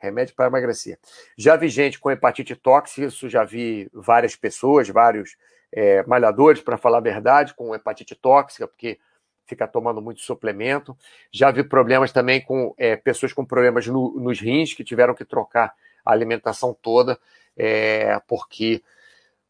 [0.00, 0.98] Remédio para emagrecer.
[1.36, 5.36] Já vi gente com hepatite tóxica, isso já vi várias pessoas, vários
[5.72, 8.98] é, malhadores, para falar a verdade, com hepatite tóxica, porque
[9.44, 10.96] fica tomando muito suplemento.
[11.32, 15.24] Já vi problemas também com é, pessoas com problemas no, nos rins, que tiveram que
[15.24, 15.74] trocar
[16.08, 17.18] a alimentação toda,
[17.56, 18.82] é, porque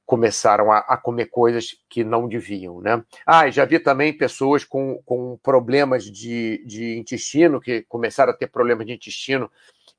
[0.05, 3.05] começaram a, a, comer coisas que não deviam, né?
[3.27, 8.49] Ah, já vi também pessoas com, com problemas de, de intestino, que começaram a ter
[8.49, 9.51] problemas de intestino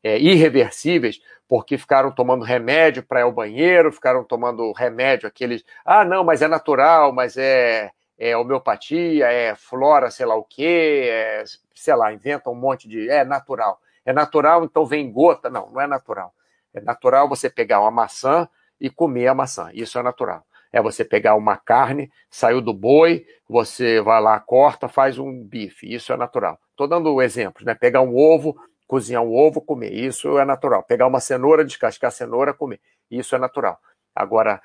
[0.03, 6.03] é, irreversíveis, porque ficaram tomando remédio para ir ao banheiro, ficaram tomando remédio aqueles, ah,
[6.03, 11.43] não, mas é natural, mas é, é homeopatia, é flora, sei lá o quê, é,
[11.75, 13.79] sei lá, inventa um monte de, é natural.
[14.05, 15.49] É natural, então vem gota.
[15.49, 16.33] Não, não é natural.
[16.73, 18.47] É natural você pegar uma maçã,
[18.79, 19.69] e comer a maçã.
[19.73, 20.45] Isso é natural.
[20.71, 25.91] É você pegar uma carne, saiu do boi, você vai lá, corta, faz um bife.
[25.91, 26.59] Isso é natural.
[26.71, 27.73] Estou dando exemplos, né?
[27.73, 28.55] Pegar um ovo,
[28.87, 29.91] cozinhar um ovo, comer.
[29.91, 30.83] Isso é natural.
[30.83, 32.79] Pegar uma cenoura, descascar a cenoura, comer.
[33.09, 33.79] Isso é natural.
[34.15, 34.61] Agora,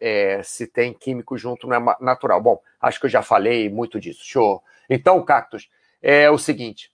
[0.00, 2.40] é, se tem químico junto, não é natural.
[2.40, 4.22] Bom, acho que eu já falei muito disso.
[4.24, 4.62] Show.
[4.90, 5.68] Então, Cactus,
[6.02, 6.90] é o seguinte.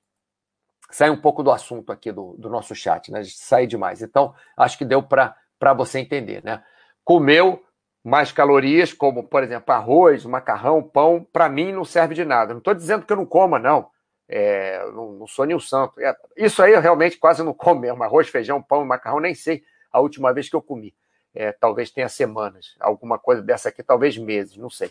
[0.93, 3.23] Sai um pouco do assunto aqui do, do nosso chat, né?
[3.25, 4.03] Sai demais.
[4.03, 5.35] Então, acho que deu para
[5.75, 6.63] você entender, né?
[7.03, 7.65] Comeu
[8.05, 12.53] mais calorias, como, por exemplo, arroz, macarrão, pão, para mim não serve de nada.
[12.53, 13.91] Não estou dizendo que eu não coma, não.
[14.29, 15.99] É, não, não, sou nenhum santo.
[15.99, 18.03] É, isso aí eu realmente quase não como mesmo.
[18.03, 20.95] Arroz, feijão, pão, macarrão, nem sei a última vez que eu comi.
[21.35, 22.77] É, talvez tenha semanas.
[22.79, 24.91] Alguma coisa dessa aqui, talvez meses, não sei.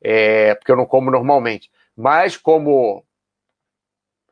[0.00, 1.72] É, porque eu não como normalmente.
[1.96, 3.04] Mas como,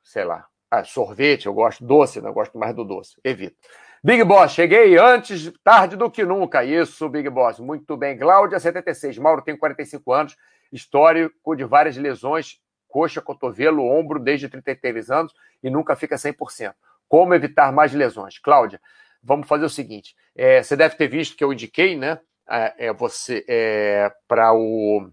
[0.02, 3.16] sei lá, ah, sorvete, eu gosto doce, não gosto mais do doce.
[3.24, 3.56] Evito.
[4.02, 6.62] Big Boss, cheguei antes, tarde do que nunca.
[6.62, 7.58] Isso, Big Boss.
[7.58, 8.16] Muito bem.
[8.16, 9.18] Cláudia, 76.
[9.18, 10.36] Mauro tem 45 anos,
[10.70, 16.74] histórico de várias lesões, coxa, cotovelo, ombro, desde 33 anos e nunca fica 100%.
[17.08, 18.38] Como evitar mais lesões?
[18.38, 18.80] Cláudia,
[19.22, 22.20] vamos fazer o seguinte: é, você deve ter visto que eu indiquei, né?
[22.48, 25.10] É, é você é, para o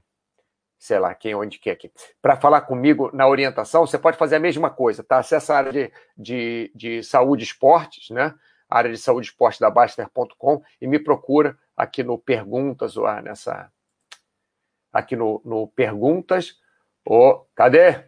[0.85, 4.39] sei lá, quem onde quer aqui, para falar comigo na orientação, você pode fazer a
[4.39, 5.17] mesma coisa, tá?
[5.17, 8.33] Acesse a área de, de, de saúde e esportes, né?
[8.69, 13.21] área de saúde e esporte da Baster.com e me procura aqui no Perguntas, ou ah,
[13.21, 13.71] nessa.
[14.91, 16.59] Aqui no, no Perguntas.
[17.05, 18.05] Ou, cadê?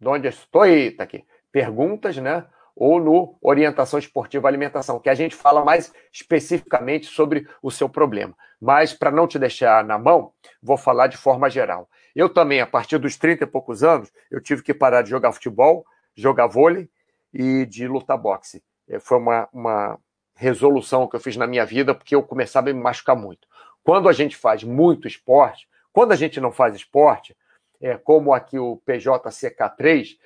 [0.00, 0.66] De onde estou?
[0.66, 1.24] Está aqui.
[1.52, 2.46] Perguntas, né?
[2.74, 8.36] Ou no Orientação Esportiva Alimentação, que a gente fala mais especificamente sobre o seu problema.
[8.60, 11.88] Mas, para não te deixar na mão, vou falar de forma geral.
[12.16, 15.32] Eu também, a partir dos 30 e poucos anos, eu tive que parar de jogar
[15.32, 16.88] futebol, jogar vôlei
[17.30, 18.64] e de lutar boxe.
[18.88, 19.98] É, foi uma, uma
[20.34, 23.46] resolução que eu fiz na minha vida, porque eu começava a me machucar muito.
[23.84, 27.36] Quando a gente faz muito esporte, quando a gente não faz esporte,
[27.82, 30.16] é, como aqui o PJCK3,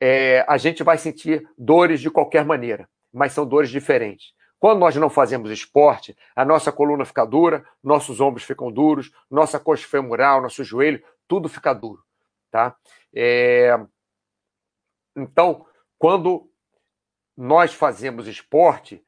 [0.00, 4.32] é, a gente vai sentir dores de qualquer maneira, mas são dores diferentes.
[4.64, 9.60] Quando nós não fazemos esporte, a nossa coluna fica dura, nossos ombros ficam duros, nossa
[9.60, 12.02] coxa femoral, nosso joelho, tudo fica duro,
[12.50, 12.76] tá?
[13.14, 13.78] É...
[15.16, 15.66] Então,
[15.98, 16.50] quando
[17.36, 19.04] nós fazemos esporte,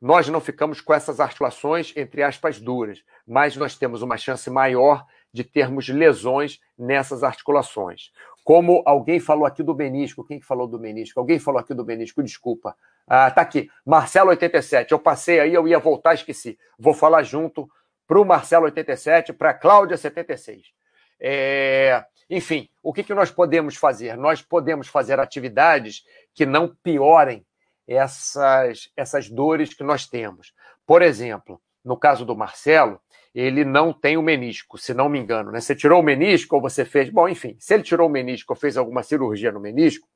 [0.00, 5.06] nós não ficamos com essas articulações, entre aspas, duras, mas nós temos uma chance maior
[5.32, 8.10] de termos lesões nessas articulações.
[8.44, 11.18] Como alguém falou aqui do menisco, quem falou do menisco?
[11.18, 12.76] Alguém falou aqui do menisco, desculpa.
[13.06, 14.92] Ah, tá aqui, Marcelo 87.
[14.92, 16.58] Eu passei aí, eu ia voltar, esqueci.
[16.78, 17.68] Vou falar junto
[18.06, 20.72] para o Marcelo 87, para a Cláudia 76.
[21.20, 24.16] É, enfim, o que, que nós podemos fazer?
[24.16, 27.46] Nós podemos fazer atividades que não piorem
[27.86, 30.52] essas, essas dores que nós temos.
[30.84, 33.00] Por exemplo, no caso do Marcelo,
[33.34, 35.52] ele não tem o menisco, se não me engano.
[35.52, 35.60] Né?
[35.60, 37.10] Você tirou o menisco ou você fez.
[37.10, 40.08] Bom, enfim, se ele tirou o menisco ou fez alguma cirurgia no menisco,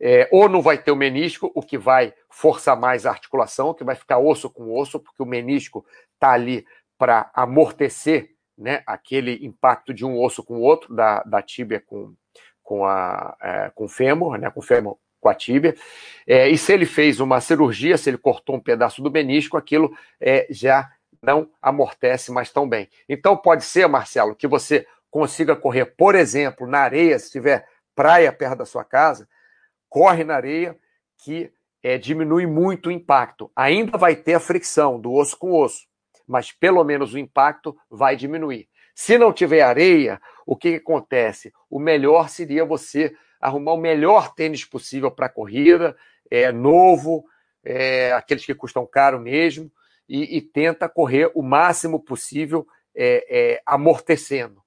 [0.00, 3.84] é, ou não vai ter o menisco, o que vai forçar mais a articulação, que
[3.84, 5.84] vai ficar osso com osso, porque o menisco
[6.14, 6.66] está ali
[6.98, 12.14] para amortecer né, aquele impacto de um osso com o outro, da, da tíbia com,
[12.62, 15.74] com, a, é, com o fêmur, né, com o fêmur com a tíbia.
[16.26, 19.92] É, e se ele fez uma cirurgia, se ele cortou um pedaço do menisco, aquilo
[20.20, 20.90] é, já
[21.22, 22.88] não amortece mais tão bem.
[23.08, 28.32] Então pode ser, Marcelo, que você consiga correr, por exemplo, na areia, se tiver praia
[28.32, 29.28] perto da sua casa,
[29.88, 30.76] corre na areia
[31.18, 31.52] que
[31.82, 33.50] é, diminui muito o impacto.
[33.54, 35.86] Ainda vai ter a fricção do osso com osso,
[36.30, 38.68] mas pelo menos o impacto vai diminuir.
[38.94, 41.52] Se não tiver areia, o que, que acontece?
[41.68, 45.96] O melhor seria você arrumar o melhor tênis possível para a corrida,
[46.30, 47.24] é novo,
[47.64, 49.72] é, aqueles que custam caro mesmo,
[50.08, 52.64] e, e tenta correr o máximo possível
[52.94, 54.62] é, é, amortecendo.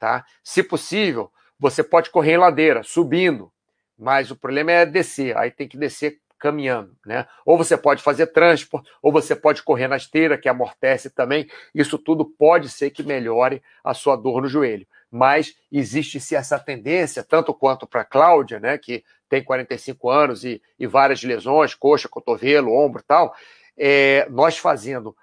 [0.00, 0.24] Tá?
[0.42, 3.52] Se possível, você pode correr em ladeira, subindo,
[3.96, 7.26] mas o problema é descer, aí tem que descer caminhando, né?
[7.44, 11.48] Ou você pode fazer transporte, ou você pode correr na esteira, que amortece também.
[11.74, 14.86] Isso tudo pode ser que melhore a sua dor no joelho.
[15.10, 20.62] Mas existe-se essa tendência, tanto quanto para a Cláudia, né, que tem 45 anos e,
[20.78, 23.34] e várias lesões, coxa, cotovelo, ombro e tal,
[23.76, 25.16] é, nós fazendo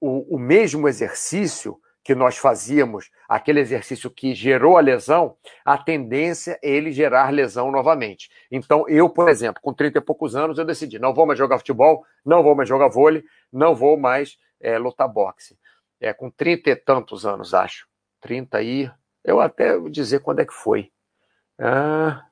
[0.00, 6.58] o, o mesmo exercício que nós fazíamos, aquele exercício que gerou a lesão, a tendência
[6.62, 8.30] é ele gerar lesão novamente.
[8.50, 11.58] Então, eu, por exemplo, com 30 e poucos anos, eu decidi: não vou mais jogar
[11.58, 15.58] futebol, não vou mais jogar vôlei, não vou mais é, lutar boxe.
[16.00, 17.86] É, com 30 e tantos anos, acho.
[18.22, 18.90] 30 e.
[19.22, 20.90] Eu até vou dizer quando é que foi.
[21.58, 22.24] Ah,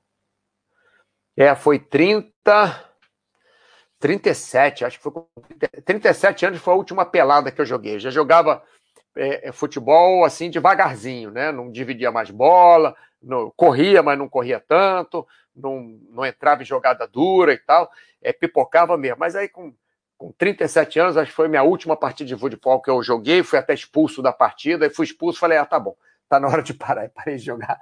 [1.37, 2.83] é, foi 30.
[3.99, 5.27] 37, acho que foi com
[5.85, 7.97] 37 anos foi a última pelada que eu joguei.
[7.97, 8.62] Eu já jogava
[9.17, 11.51] é, futebol assim devagarzinho, né?
[11.51, 17.07] Não dividia mais bola, não, corria, mas não corria tanto, não, não entrava em jogada
[17.07, 17.91] dura e tal,
[18.23, 19.19] é, pipocava mesmo.
[19.19, 19.75] Mas aí com,
[20.17, 23.59] com 37 anos, acho que foi minha última partida de futebol que eu joguei, fui
[23.59, 25.97] até expulso da partida, e fui expulso, falei, ah, tá bom,
[26.29, 27.79] tá na hora de parar, e parei de jogar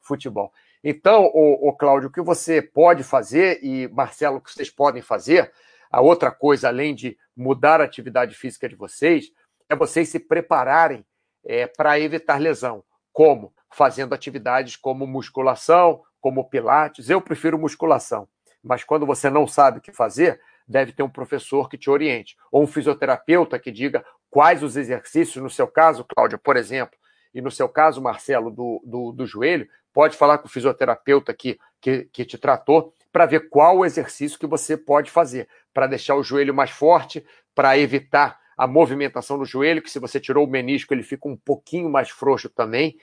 [0.00, 0.52] futebol.
[0.84, 5.00] Então, o, o Cláudio, o que você pode fazer, e Marcelo, o que vocês podem
[5.00, 5.52] fazer,
[5.90, 9.30] a outra coisa, além de mudar a atividade física de vocês,
[9.68, 11.04] é vocês se prepararem
[11.44, 12.84] é, para evitar lesão.
[13.12, 13.52] Como?
[13.70, 17.10] Fazendo atividades como musculação, como pilates.
[17.10, 18.28] Eu prefiro musculação,
[18.62, 22.36] mas quando você não sabe o que fazer, deve ter um professor que te oriente,
[22.50, 26.96] ou um fisioterapeuta que diga quais os exercícios, no seu caso, Cláudia, por exemplo,
[27.34, 31.58] e no seu caso, Marcelo, do, do, do joelho, pode falar com o fisioterapeuta que,
[31.80, 36.14] que, que te tratou para ver qual o exercício que você pode fazer, para deixar
[36.14, 40.50] o joelho mais forte, para evitar a movimentação do joelho, que se você tirou o
[40.50, 42.96] menisco, ele fica um pouquinho mais frouxo também,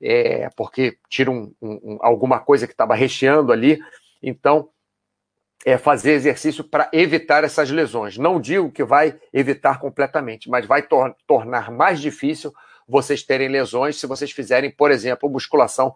[0.00, 3.78] é, porque tira um, um, alguma coisa que estava recheando ali.
[4.22, 4.70] Então,
[5.64, 8.16] é fazer exercício para evitar essas lesões.
[8.16, 12.52] Não digo que vai evitar completamente, mas vai tor tornar mais difícil
[12.88, 15.94] vocês terem lesões se vocês fizerem, por exemplo, musculação,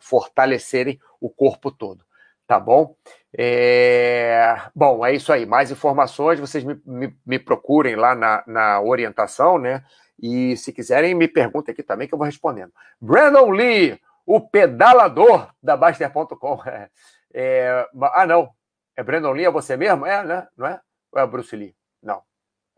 [0.00, 2.04] fortalecerem o corpo todo.
[2.46, 2.96] Tá bom?
[3.36, 4.56] É...
[4.74, 5.44] Bom, é isso aí.
[5.44, 9.84] Mais informações, vocês me, me, me, procurem lá na, na orientação, né?
[10.22, 12.72] E se quiserem, me perguntem aqui também que eu vou respondendo.
[13.00, 16.60] Brandon Lee, o pedalador da Baster.com.
[17.36, 18.50] É, é, ah, não.
[18.96, 19.44] É Brandon Lee?
[19.44, 20.06] É você mesmo?
[20.06, 20.46] É, né?
[20.56, 20.80] Não é?
[21.10, 21.74] Ou é Bruce Lee?
[22.00, 22.22] Não.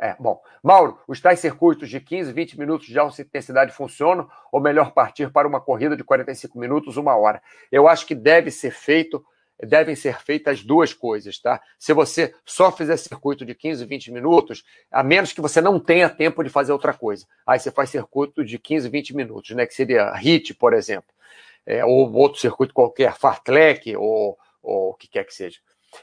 [0.01, 0.41] É, bom.
[0.63, 5.31] Mauro, os tais circuitos de 15, 20 minutos de alta intensidade funcionam ou melhor partir
[5.31, 7.43] para uma corrida de 45 minutos, uma hora?
[7.71, 9.23] Eu acho que deve ser feito
[9.63, 11.61] devem ser feitas duas coisas, tá?
[11.79, 16.09] Se você só fizer circuito de 15, 20 minutos, a menos que você não tenha
[16.11, 17.27] tempo de fazer outra coisa.
[17.47, 19.67] Aí você faz circuito de 15, 20 minutos, né?
[19.67, 21.09] Que seria HIT, por exemplo.
[21.65, 25.59] É, ou outro circuito qualquer, fartlek, ou, ou o que quer que seja.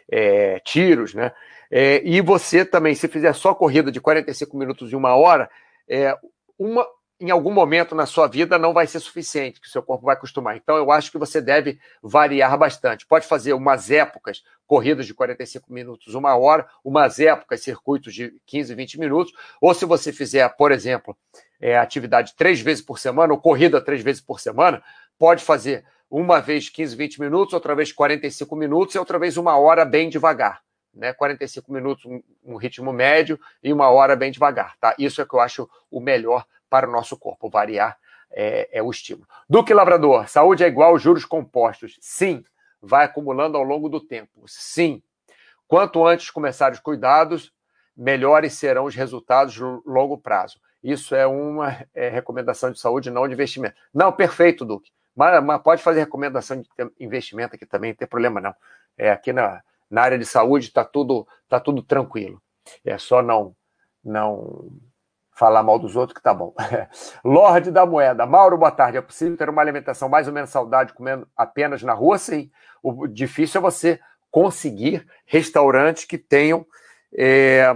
[0.10, 1.32] É, tiros, né?
[1.70, 5.50] É, e você também, se fizer só corrida de 45 minutos e uma hora,
[5.88, 6.16] é,
[6.58, 6.86] uma,
[7.24, 10.14] em algum momento na sua vida não vai ser suficiente, que o seu corpo vai
[10.14, 10.58] acostumar.
[10.58, 13.08] Então, eu acho que você deve variar bastante.
[13.08, 18.76] Pode fazer umas épocas, corridas de 45 minutos, uma hora, umas épocas, circuitos de 15,
[18.76, 21.16] 20 minutos, ou se você fizer, por exemplo,
[21.62, 24.84] é, atividade três vezes por semana, ou corrida três vezes por semana,
[25.18, 29.58] pode fazer uma vez 15, 20 minutos, outra vez 45 minutos e outra vez uma
[29.58, 30.62] hora bem devagar.
[30.94, 32.06] Né, 45 minutos,
[32.44, 34.78] um ritmo médio, e uma hora bem devagar.
[34.78, 34.94] Tá?
[35.00, 37.52] Isso é que eu acho o melhor para o nosso corpo.
[37.52, 38.00] Variar
[38.32, 39.28] é, é o estímulo.
[39.48, 42.00] Duque Labrador, saúde é igual juros compostos.
[42.02, 42.44] Sim,
[42.82, 44.44] vai acumulando ao longo do tempo.
[44.48, 45.04] Sim.
[45.68, 47.54] Quanto antes começar os cuidados,
[47.96, 50.60] melhores serão os resultados no longo prazo.
[50.84, 53.76] Isso é uma é, recomendação de saúde, não de investimento.
[53.94, 54.90] Não, perfeito, Duque.
[55.16, 56.68] Mas, mas, pode fazer recomendação de
[57.00, 58.56] investimento aqui também, não tem problema não.
[58.98, 59.62] É, aqui na,
[59.92, 62.42] na área de saúde está tudo, tá tudo tranquilo.
[62.84, 63.56] É só não,
[64.04, 64.72] não
[65.34, 66.54] falar mal dos outros que tá bom.
[67.24, 68.26] Lorde da Moeda.
[68.26, 68.98] Mauro, boa tarde.
[68.98, 72.18] É possível ter uma alimentação mais ou menos saudável comendo apenas na rua?
[72.18, 72.52] Sim.
[72.82, 76.66] O difícil é você conseguir restaurantes que tenham
[77.16, 77.76] é,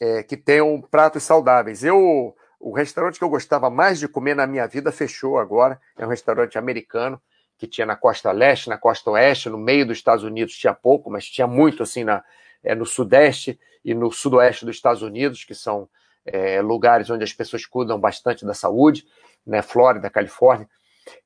[0.00, 1.84] é, que tenham pratos saudáveis.
[1.84, 5.80] Eu o restaurante que eu gostava mais de comer na minha vida fechou agora.
[5.98, 7.20] É um restaurante americano
[7.58, 11.10] que tinha na costa leste, na costa oeste, no meio dos Estados Unidos tinha pouco,
[11.10, 12.22] mas tinha muito assim na,
[12.62, 15.88] é, no sudeste e no sudoeste dos Estados Unidos, que são
[16.24, 19.04] é, lugares onde as pessoas cuidam bastante da saúde,
[19.46, 19.62] né?
[19.62, 20.68] Flórida, Califórnia.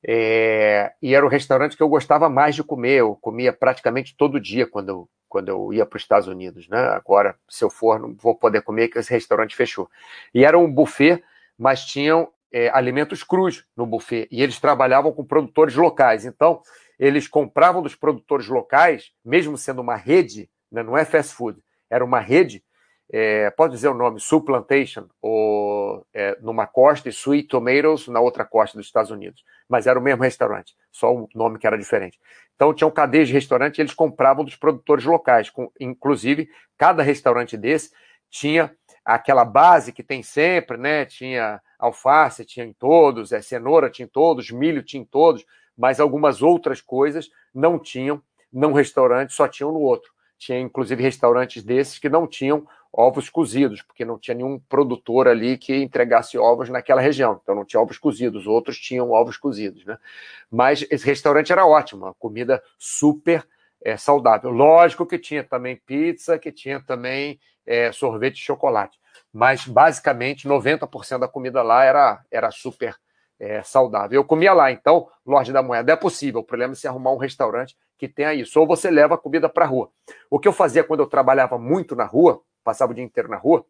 [0.03, 2.99] É, e era o restaurante que eu gostava mais de comer.
[2.99, 6.67] Eu comia praticamente todo dia quando eu, quando eu ia para os Estados Unidos.
[6.67, 6.79] Né?
[6.79, 9.89] Agora, se eu for, não vou poder comer, que esse restaurante fechou.
[10.33, 11.23] E era um buffet,
[11.57, 14.27] mas tinham é, alimentos crus no buffet.
[14.31, 16.25] E eles trabalhavam com produtores locais.
[16.25, 16.61] Então,
[16.97, 20.81] eles compravam dos produtores locais, mesmo sendo uma rede, né?
[20.81, 22.63] não é fast food, era uma rede
[23.09, 28.43] é, pode dizer o nome, Supplantation, ou, é, numa costa e Sweet Tomatoes na outra
[28.43, 29.43] costa dos Estados Unidos.
[29.69, 32.19] Mas era o mesmo restaurante, só o nome que era diferente.
[32.55, 35.49] Então tinham cadeias de restaurante e eles compravam dos produtores locais.
[35.49, 37.91] Com, inclusive, cada restaurante desse
[38.29, 41.05] tinha aquela base que tem sempre, né?
[41.05, 45.45] Tinha alface, tinha em todos, é, cenoura tinha em todos, milho tinha em todos,
[45.77, 50.11] mas algumas outras coisas não tinham num restaurante, só tinham no outro.
[50.37, 55.57] Tinha inclusive restaurantes desses que não tinham ovos cozidos, porque não tinha nenhum produtor ali
[55.57, 57.39] que entregasse ovos naquela região.
[57.41, 59.97] Então não tinha ovos cozidos, outros tinham ovos cozidos, né?
[60.49, 63.45] Mas esse restaurante era ótimo, uma comida super
[63.83, 64.49] é, saudável.
[64.49, 68.99] Lógico que tinha também pizza, que tinha também é, sorvete de chocolate.
[69.31, 72.95] Mas basicamente 90% da comida lá era, era super
[73.39, 74.19] é, saudável.
[74.19, 76.41] Eu comia lá, então, Lorde da Moeda, é possível.
[76.41, 78.59] O problema é se arrumar um restaurante que tenha isso.
[78.59, 79.89] Ou você leva a comida para a rua.
[80.29, 83.37] O que eu fazia quando eu trabalhava muito na rua, passava o dia inteiro na
[83.37, 83.65] rua,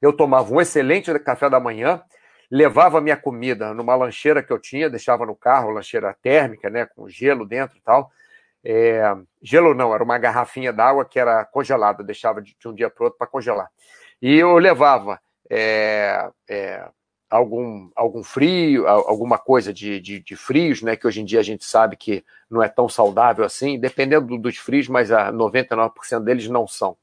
[0.00, 2.02] eu tomava um excelente café da manhã,
[2.50, 7.06] levava minha comida numa lancheira que eu tinha, deixava no carro, lancheira térmica, né, com
[7.10, 8.10] gelo dentro e tal.
[8.64, 9.02] É,
[9.42, 13.02] gelo não, era uma garrafinha d'água que era congelada, deixava de, de um dia para
[13.02, 13.68] o outro para congelar.
[14.22, 15.20] E eu levava
[15.50, 16.88] é, é,
[17.28, 20.96] algum, algum frio, alguma coisa de, de, de, frios, né?
[20.96, 24.56] Que hoje em dia a gente sabe que não é tão saudável assim, dependendo dos
[24.56, 26.96] frios, mas a 99% deles não são.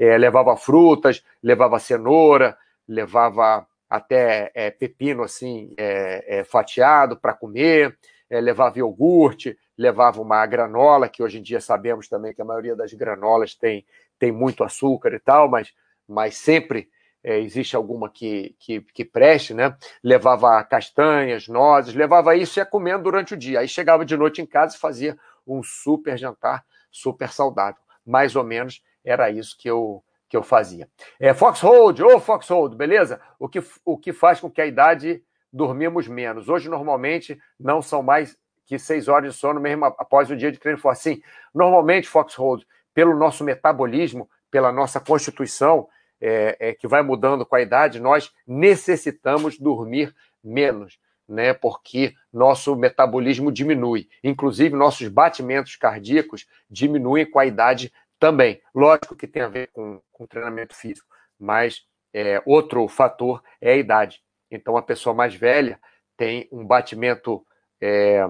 [0.00, 2.56] É, levava frutas, levava cenoura,
[2.88, 7.98] levava até é, pepino assim é, é fatiado para comer,
[8.30, 12.76] é, levava iogurte, levava uma granola, que hoje em dia sabemos também que a maioria
[12.76, 13.84] das granolas tem,
[14.18, 15.74] tem muito açúcar e tal, mas,
[16.08, 16.88] mas sempre
[17.22, 19.76] é, existe alguma que, que, que, preste, né?
[20.02, 23.60] Levava castanhas, nozes, levava isso e ia comendo durante o dia.
[23.60, 27.80] Aí chegava de noite em casa e fazia um super jantar, super saudável.
[28.06, 30.88] Mais ou menos era isso que eu, que eu fazia.
[31.18, 33.20] É, Foxhold, ô oh, Foxhold, beleza?
[33.38, 35.22] O que, o que faz com que a idade
[35.52, 36.48] dormimos menos.
[36.48, 40.58] Hoje, normalmente, não são mais que seis horas de sono mesmo após o dia de
[40.58, 41.02] treino forte.
[41.02, 41.22] Sim,
[41.52, 45.88] normalmente, Foxhold, pelo nosso metabolismo, pela nossa constituição,
[46.20, 51.54] é, é, que vai mudando com a idade, nós necessitamos dormir menos, né?
[51.54, 54.08] Porque nosso metabolismo diminui.
[54.22, 58.60] Inclusive, nossos batimentos cardíacos diminuem com a idade também.
[58.74, 61.08] Lógico que tem a ver com, com treinamento físico,
[61.38, 64.22] mas é, outro fator é a idade.
[64.50, 65.80] Então, a pessoa mais velha
[66.16, 67.44] tem um batimento.
[67.80, 68.28] É,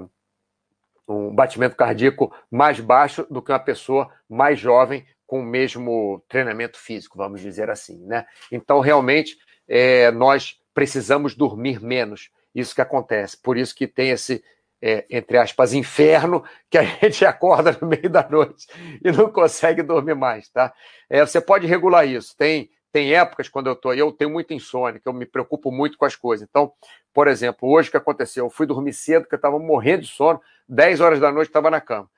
[1.08, 6.78] um batimento cardíaco mais baixo do que uma pessoa mais jovem com o mesmo treinamento
[6.78, 8.26] físico, vamos dizer assim, né?
[8.50, 9.36] Então, realmente,
[9.66, 12.30] é, nós precisamos dormir menos.
[12.54, 13.36] Isso que acontece.
[13.40, 14.42] Por isso que tem esse,
[14.82, 18.66] é, entre aspas, inferno, que a gente acorda no meio da noite
[19.04, 20.72] e não consegue dormir mais, tá?
[21.08, 22.34] É, você pode regular isso.
[22.36, 25.98] Tem, tem épocas quando eu tô, eu tenho muita insônia, que eu me preocupo muito
[25.98, 26.46] com as coisas.
[26.48, 26.72] Então,
[27.12, 28.46] por exemplo, hoje que aconteceu?
[28.46, 31.70] Eu fui dormir cedo, porque eu estava morrendo de sono, 10 horas da noite estava
[31.70, 32.08] na cama.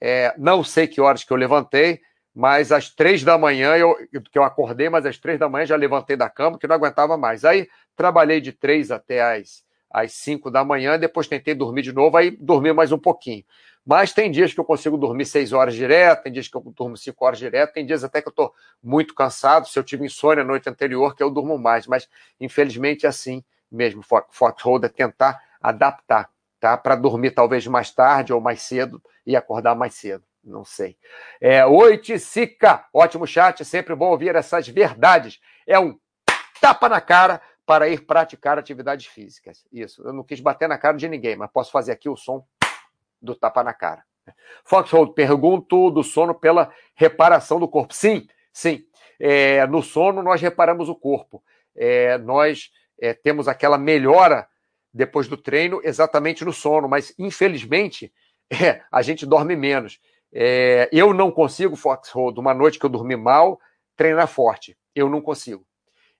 [0.00, 2.00] É, não sei que horas que eu levantei,
[2.34, 3.96] mas às três da manhã, eu,
[4.30, 7.16] que eu acordei, mas às três da manhã já levantei da cama, que não aguentava
[7.16, 7.44] mais.
[7.44, 12.16] Aí trabalhei de três até as, às cinco da manhã, depois tentei dormir de novo,
[12.16, 13.44] aí dormi mais um pouquinho.
[13.86, 16.94] Mas tem dias que eu consigo dormir seis horas direto, tem dias que eu durmo
[16.94, 19.66] cinco horas direto, tem dias até que eu estou muito cansado.
[19.66, 21.86] Se eu tive insônia na noite anterior, que eu durmo mais.
[21.86, 22.06] Mas,
[22.38, 24.02] infelizmente, é assim mesmo.
[24.02, 26.28] Foxhold é tentar adaptar,
[26.60, 26.76] tá?
[26.76, 30.22] Para dormir talvez mais tarde ou mais cedo e acordar mais cedo.
[30.44, 30.94] Não sei.
[31.40, 32.84] É, Oi, Sica.
[32.92, 33.64] Ótimo chat.
[33.64, 35.40] Sempre bom ouvir essas verdades.
[35.66, 35.98] É um
[36.60, 39.62] tapa na cara para ir praticar atividades físicas.
[39.70, 40.02] Isso.
[40.02, 42.42] Eu não quis bater na cara de ninguém, mas posso fazer aqui o som
[43.20, 44.02] do tapa na cara.
[44.64, 47.92] Foxhold, pergunto do sono pela reparação do corpo.
[47.92, 48.86] Sim, sim.
[49.20, 51.44] É, no sono, nós reparamos o corpo.
[51.76, 54.48] É, nós é, temos aquela melhora
[54.90, 58.10] depois do treino exatamente no sono, mas infelizmente
[58.50, 60.00] é, a gente dorme menos.
[60.32, 63.60] É, eu não consigo, Foxhold, uma noite que eu dormi mal,
[63.94, 64.74] treinar forte.
[64.94, 65.66] Eu não consigo.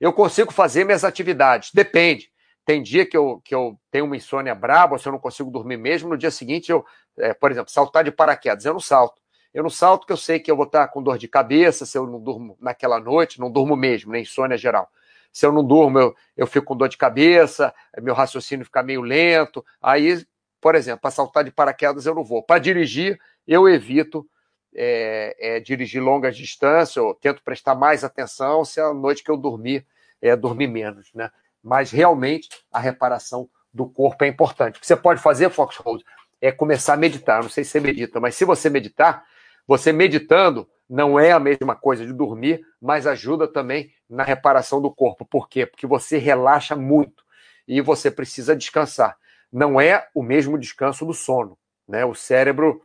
[0.01, 2.30] Eu consigo fazer minhas atividades, depende.
[2.64, 5.76] Tem dia que eu, que eu tenho uma insônia braba, se eu não consigo dormir
[5.76, 6.84] mesmo, no dia seguinte eu,
[7.18, 9.20] é, por exemplo, saltar de paraquedas, eu não salto.
[9.53, 11.96] Eu não salto porque eu sei que eu vou estar com dor de cabeça se
[11.96, 14.88] eu não durmo naquela noite, não durmo mesmo, nem insônia geral.
[15.32, 19.01] Se eu não durmo, eu, eu fico com dor de cabeça, meu raciocínio fica meio
[19.01, 19.64] lento.
[19.80, 20.24] Aí,
[20.61, 22.42] por exemplo, para saltar de paraquedas eu não vou.
[22.42, 24.28] Para dirigir, eu evito
[24.74, 29.36] é, é, dirigir longas distâncias, eu tento prestar mais atenção se a noite que eu
[29.36, 29.86] dormir
[30.20, 31.30] é dormir menos, né?
[31.62, 34.76] Mas realmente a reparação do corpo é importante.
[34.76, 36.04] O que você pode fazer, Foxhold,
[36.40, 37.42] é começar a meditar.
[37.42, 39.24] Não sei se você medita, mas se você meditar,
[39.66, 44.90] você meditando não é a mesma coisa de dormir, mas ajuda também na reparação do
[44.90, 45.26] corpo.
[45.26, 45.66] Por quê?
[45.66, 47.22] Porque você relaxa muito
[47.66, 49.16] e você precisa descansar.
[49.52, 52.04] Não é o mesmo descanso do sono, né?
[52.04, 52.82] O cérebro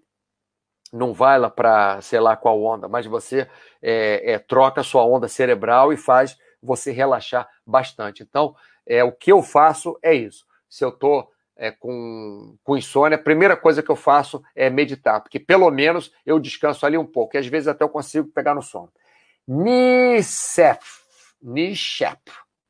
[0.94, 3.50] não vai lá para sei lá qual onda, mas você
[3.82, 8.22] é, é, troca a sua onda cerebral e faz você relaxar bastante.
[8.22, 10.46] Então, é, o que eu faço é isso.
[10.70, 15.22] Se eu estou é, com, com insônia, a primeira coisa que eu faço é meditar,
[15.22, 18.54] porque pelo menos eu descanso ali um pouco, e às vezes até eu consigo pegar
[18.54, 18.92] no sono.
[19.48, 20.80] Nishef,
[21.42, 22.22] Nishef,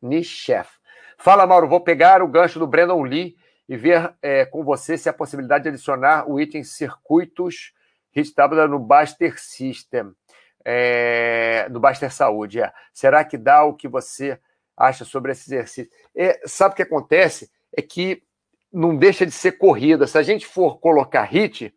[0.01, 0.69] Nishef.
[1.17, 3.35] Fala, Mauro, vou pegar o gancho do Brandon Lee
[3.67, 7.73] e ver é, com você se há possibilidade de adicionar o item circuitos
[8.15, 10.13] HitW no Baster System,
[10.65, 12.61] é, no Baster Saúde.
[12.61, 12.71] É.
[12.93, 14.39] Será que dá o que você
[14.75, 15.91] acha sobre esse exercício?
[16.15, 17.51] É, sabe o que acontece?
[17.75, 18.23] É que
[18.71, 20.07] não deixa de ser corrida.
[20.07, 21.73] Se a gente for colocar HIT,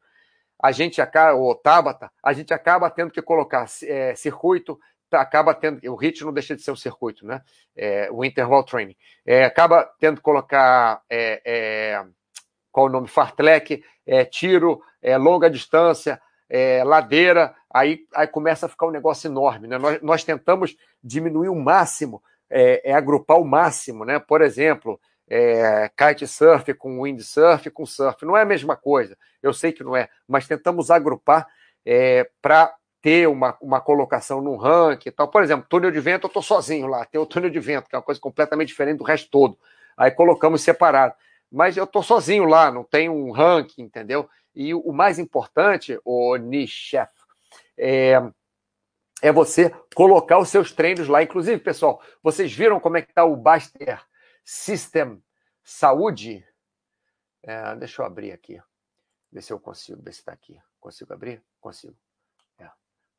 [0.63, 4.79] a gente acaba, ou Tabata, a gente acaba tendo que colocar é, circuito,
[5.11, 5.79] tá, acaba tendo.
[5.93, 7.43] O HIT não deixa de ser um circuito, né?
[7.77, 8.97] É, o interval training.
[9.27, 11.03] É, acaba tendo que colocar.
[11.11, 12.05] É, é,
[12.73, 13.09] qual o nome?
[13.09, 14.83] Fartlek, é, tiro,
[15.19, 19.69] longa distância, é, ladeira, aí, aí começa a ficar um negócio enorme.
[19.69, 19.79] Né?
[19.79, 24.19] Nós, nós tentamos diminuir o máximo, é, é agrupar o máximo, né?
[24.19, 28.25] Por exemplo, é, kitesurf com windsurf com surf.
[28.25, 31.47] Não é a mesma coisa, eu sei que não é, mas tentamos agrupar
[31.85, 35.29] é, para ter uma, uma colocação no ranking e tal.
[35.29, 37.95] Por exemplo, túnel de vento, eu estou sozinho lá, tem o túnel de vento, que
[37.95, 39.57] é uma coisa completamente diferente do resto todo.
[39.97, 41.15] Aí colocamos separado.
[41.51, 44.29] Mas eu estou sozinho lá, não tem um ranking, entendeu?
[44.57, 47.13] E o mais importante, o Nishef,
[47.77, 48.15] é,
[49.21, 51.23] é você colocar os seus treinos lá.
[51.23, 54.03] Inclusive, pessoal, vocês viram como é que está o Baster
[54.43, 55.23] System
[55.63, 56.43] Saúde?
[57.43, 58.59] É, deixa eu abrir aqui.
[59.31, 60.59] Ver se eu consigo, ver se está aqui.
[60.81, 61.43] Consigo abrir?
[61.61, 61.95] Consigo.
[62.59, 62.67] É,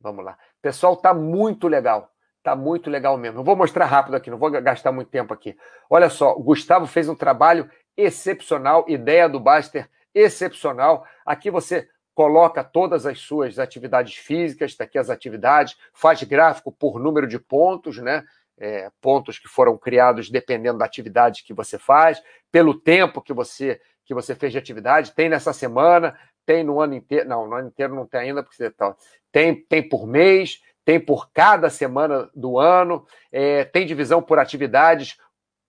[0.02, 0.40] vamos lá.
[0.60, 2.12] Pessoal, tá muito legal.
[2.42, 3.42] Tá muito legal mesmo.
[3.42, 5.56] Eu vou mostrar rápido aqui, não vou gastar muito tempo aqui.
[5.88, 9.88] Olha só, o Gustavo fez um trabalho excepcional, ideia do Baster
[10.20, 11.06] excepcional.
[11.26, 17.00] Aqui você coloca todas as suas atividades físicas, está aqui as atividades, faz gráfico por
[17.00, 18.24] número de pontos, né?
[18.60, 23.80] É, pontos que foram criados dependendo da atividade que você faz, pelo tempo que você
[24.04, 27.68] que você fez de atividade, tem nessa semana, tem no ano inteiro, não, no ano
[27.68, 28.96] inteiro não tem ainda, porque você tá,
[29.34, 35.18] tem, tem por mês, tem por cada semana do ano, é, tem divisão por atividades,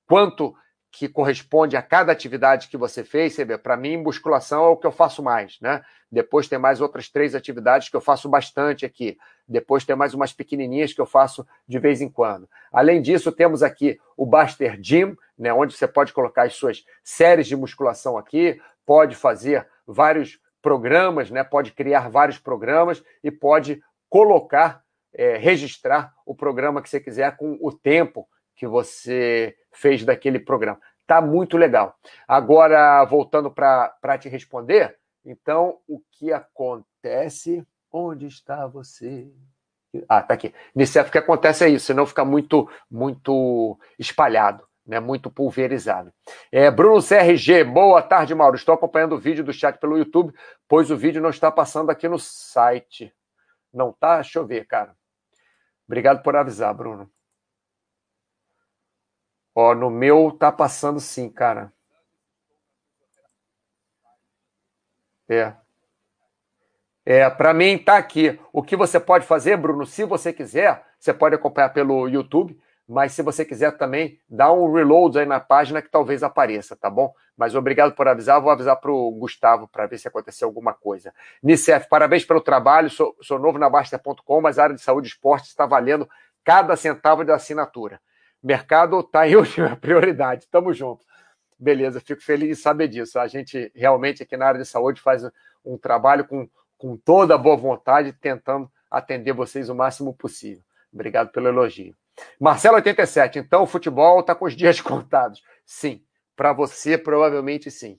[0.07, 0.55] quanto
[0.99, 3.37] que corresponde a cada atividade que você fez.
[3.63, 5.81] Para mim, musculação é o que eu faço mais, né?
[6.11, 9.17] Depois tem mais outras três atividades que eu faço bastante aqui.
[9.47, 12.49] Depois tem mais umas pequenininhas que eu faço de vez em quando.
[12.73, 17.47] Além disso, temos aqui o Baster Gym, né, onde você pode colocar as suas séries
[17.47, 24.83] de musculação aqui, pode fazer vários programas, né, pode criar vários programas e pode colocar,
[25.15, 28.27] é, registrar o programa que você quiser com o tempo
[28.57, 30.81] que você fez daquele programa.
[31.09, 31.97] Tá muito legal.
[32.29, 34.95] Agora, voltando para te responder,
[35.25, 37.67] então, o que acontece?
[37.91, 39.33] Onde está você?
[40.07, 40.55] Ah, tá aqui.
[40.75, 45.01] Nicef, o que acontece é isso, senão fica muito, muito espalhado, né?
[45.01, 46.13] muito pulverizado.
[46.53, 48.57] É, Bruno CRG, boa tarde, Mauro.
[48.57, 50.35] Estou acompanhando o vídeo do chat pelo YouTube,
[50.69, 53.15] pois o vídeo não está passando aqui no site.
[53.73, 54.17] Não tá?
[54.17, 54.95] Deixa eu ver, cara.
[55.87, 57.11] Obrigado por avisar, Bruno.
[59.55, 61.73] Ó, no meu tá passando sim, cara.
[65.29, 65.53] É.
[67.05, 68.39] É, para mim tá aqui.
[68.53, 73.13] O que você pode fazer, Bruno, se você quiser, você pode acompanhar pelo YouTube, mas
[73.13, 77.13] se você quiser também, dá um reload aí na página que talvez apareça, tá bom?
[77.37, 81.15] Mas obrigado por avisar, vou avisar para o Gustavo para ver se aconteceu alguma coisa.
[81.43, 85.11] Nicef, parabéns pelo trabalho, sou, sou novo na Basta.com, mas a área de saúde e
[85.11, 86.09] esporte está valendo
[86.45, 88.01] cada centavo da assinatura
[88.43, 90.47] mercado está em última prioridade.
[90.49, 91.05] Tamo junto.
[91.59, 93.19] Beleza, fico feliz de saber disso.
[93.19, 95.23] A gente realmente aqui na área de saúde faz
[95.65, 100.63] um trabalho com, com toda a boa vontade, tentando atender vocês o máximo possível.
[100.93, 101.95] Obrigado pelo elogio.
[102.41, 105.43] Marcelo 87, então o futebol está com os dias contados.
[105.65, 106.03] Sim,
[106.37, 107.99] para você provavelmente sim.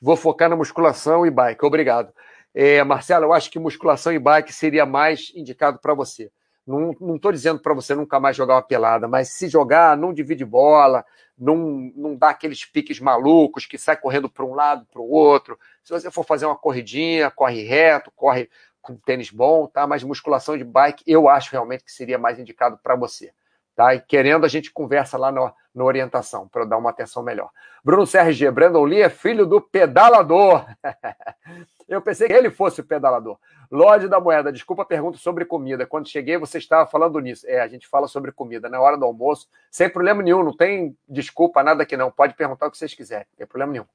[0.00, 1.64] Vou focar na musculação e bike.
[1.64, 2.12] Obrigado.
[2.54, 6.30] É, Marcelo, eu acho que musculação e bike seria mais indicado para você.
[6.68, 10.44] Não estou dizendo para você nunca mais jogar uma pelada, mas se jogar, não divide
[10.44, 11.02] bola,
[11.38, 11.56] não,
[11.96, 15.58] não dá aqueles piques malucos que sai correndo para um lado, para o outro.
[15.82, 18.50] Se você for fazer uma corridinha, corre reto, corre
[18.82, 19.86] com tênis bom, tá?
[19.86, 23.32] Mas musculação de bike, eu acho realmente que seria mais indicado para você.
[23.74, 23.94] Tá?
[23.94, 27.48] E querendo, a gente conversa lá no, no orientação, para dar uma atenção melhor.
[27.82, 30.66] Bruno CRG, Brandon Lee é filho do pedalador.
[31.88, 33.38] eu pensei que ele fosse o pedalador.
[33.70, 35.86] Lorde da Moeda, desculpa a pergunta sobre comida.
[35.86, 37.46] Quando cheguei, você estava falando nisso.
[37.48, 40.96] É, a gente fala sobre comida na hora do almoço, sem problema nenhum, não tem
[41.08, 42.10] desculpa, nada aqui não.
[42.10, 43.86] Pode perguntar o que vocês quiserem, não tem problema nenhum.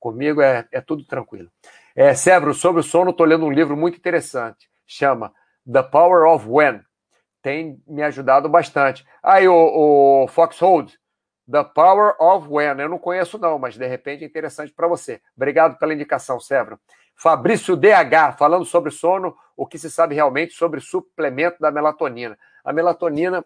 [0.00, 1.50] Comigo é, é tudo tranquilo.
[1.94, 4.68] É, Severo, sobre o sono, estou lendo um livro muito interessante.
[4.86, 5.32] Chama
[5.70, 6.80] The Power of When
[7.42, 9.06] tem me ajudado bastante.
[9.22, 10.98] Aí o, o Foxhold,
[11.50, 12.78] The Power of When.
[12.78, 15.20] Eu não conheço, não, mas de repente é interessante para você.
[15.36, 16.78] Obrigado pela indicação, Severo.
[17.18, 22.38] Fabrício DH, falando sobre sono, o que se sabe realmente sobre suplemento da melatonina.
[22.64, 23.44] A melatonina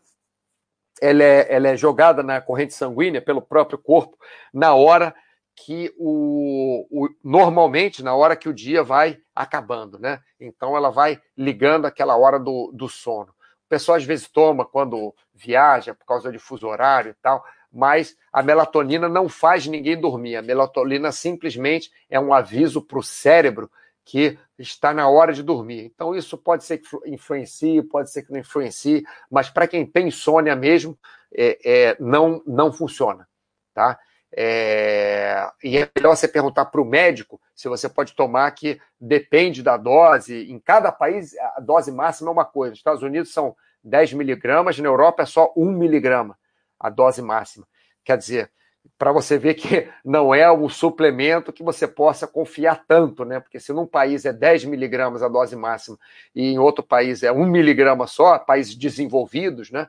[1.00, 4.16] ela é, ela é jogada na corrente sanguínea pelo próprio corpo
[4.52, 5.14] na hora
[5.56, 10.20] que o, o, normalmente na hora que o dia vai acabando, né?
[10.38, 13.34] Então ela vai ligando aquela hora do, do sono
[13.72, 17.42] pessoal às vezes toma quando viaja por causa de fuso horário e tal,
[17.72, 20.36] mas a melatonina não faz ninguém dormir.
[20.36, 23.70] A melatonina simplesmente é um aviso para o cérebro
[24.04, 25.84] que está na hora de dormir.
[25.84, 30.08] Então, isso pode ser que influencie, pode ser que não influencie, mas para quem tem
[30.08, 30.98] insônia mesmo,
[31.32, 33.26] é, é, não, não funciona.
[33.72, 33.98] Tá?
[34.34, 39.62] É, e é melhor você perguntar para o médico se você pode tomar, que depende
[39.62, 40.50] da dose.
[40.50, 42.70] Em cada país, a dose máxima é uma coisa.
[42.70, 46.36] Nos Estados Unidos são 10 miligramas, na Europa é só 1 miligrama
[46.82, 47.66] a dose máxima.
[48.04, 48.50] Quer dizer,
[48.98, 53.40] para você ver que não é um suplemento que você possa confiar tanto, né?
[53.40, 55.96] Porque se num país é 10 miligramas a dose máxima
[56.34, 59.86] e em outro país é 1 miligrama só, países desenvolvidos, né?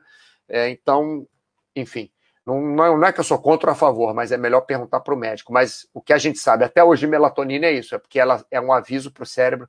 [0.48, 1.26] É, então,
[1.74, 2.10] enfim,
[2.46, 5.14] não, não, é que eu sou contra ou a favor, mas é melhor perguntar para
[5.14, 5.52] o médico.
[5.52, 8.60] Mas o que a gente sabe, até hoje, melatonina é isso, é porque ela é
[8.60, 9.68] um aviso para o cérebro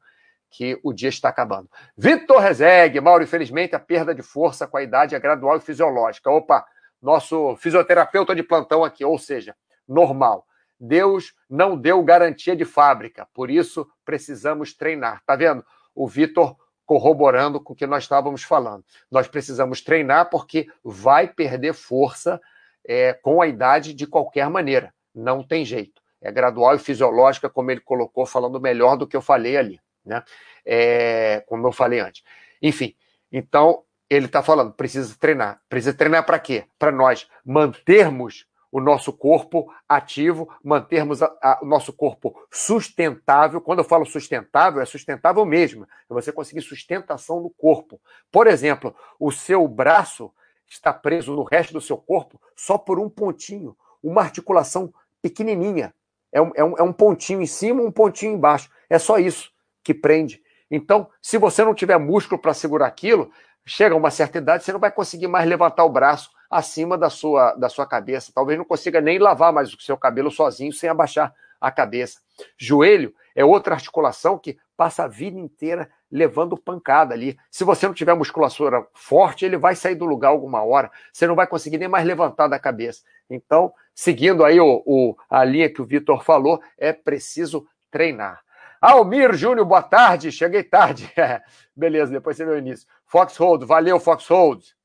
[0.49, 1.69] que o dia está acabando.
[1.97, 6.29] Vitor Rezegue, Mauro, infelizmente a perda de força com a idade é gradual e fisiológica.
[6.29, 6.65] Opa,
[7.05, 9.55] nosso fisioterapeuta de plantão aqui, ou seja,
[9.87, 10.45] normal.
[10.79, 15.21] Deus não deu garantia de fábrica, por isso precisamos treinar.
[15.23, 15.63] Tá vendo?
[15.93, 18.83] O Vitor corroborando com o que nós estávamos falando.
[19.09, 22.41] Nós precisamos treinar porque vai perder força
[22.83, 24.93] é, com a idade de qualquer maneira.
[25.13, 26.01] Não tem jeito.
[26.19, 30.23] É gradual e fisiológica, como ele colocou, falando melhor do que eu falei ali, né?
[30.65, 32.23] É, como eu falei antes.
[32.61, 32.95] Enfim,
[33.31, 35.61] então ele está falando, precisa treinar.
[35.67, 36.65] Precisa treinar para quê?
[36.77, 43.61] Para nós mantermos o nosso corpo ativo, mantermos a, a, o nosso corpo sustentável.
[43.61, 45.85] Quando eu falo sustentável, é sustentável mesmo.
[45.85, 48.01] É você conseguir sustentação do corpo.
[48.29, 50.29] Por exemplo, o seu braço
[50.67, 55.93] está preso no resto do seu corpo só por um pontinho, uma articulação pequenininha.
[56.31, 58.69] É um, é um, é um pontinho em cima, um pontinho embaixo.
[58.89, 60.43] É só isso que prende.
[60.69, 63.31] Então, se você não tiver músculo para segurar aquilo,
[63.65, 67.09] chega a uma certa idade, você não vai conseguir mais levantar o braço acima da
[67.09, 68.31] sua, da sua cabeça.
[68.33, 72.19] Talvez não consiga nem lavar mais o seu cabelo sozinho sem abaixar a cabeça.
[72.57, 77.37] Joelho é outra articulação que passa a vida inteira levando pancada ali.
[77.49, 80.91] Se você não tiver musculatura forte, ele vai sair do lugar alguma hora.
[81.11, 83.03] Você não vai conseguir nem mais levantar da cabeça.
[83.29, 88.44] Então, seguindo aí o, o a linha que o Vitor falou, é preciso treinar.
[88.81, 90.31] Almir Júnior, boa tarde.
[90.31, 91.11] Cheguei tarde.
[91.75, 92.87] Beleza, depois você vê o início.
[93.05, 94.75] Foxhold, valeu, Foxhold.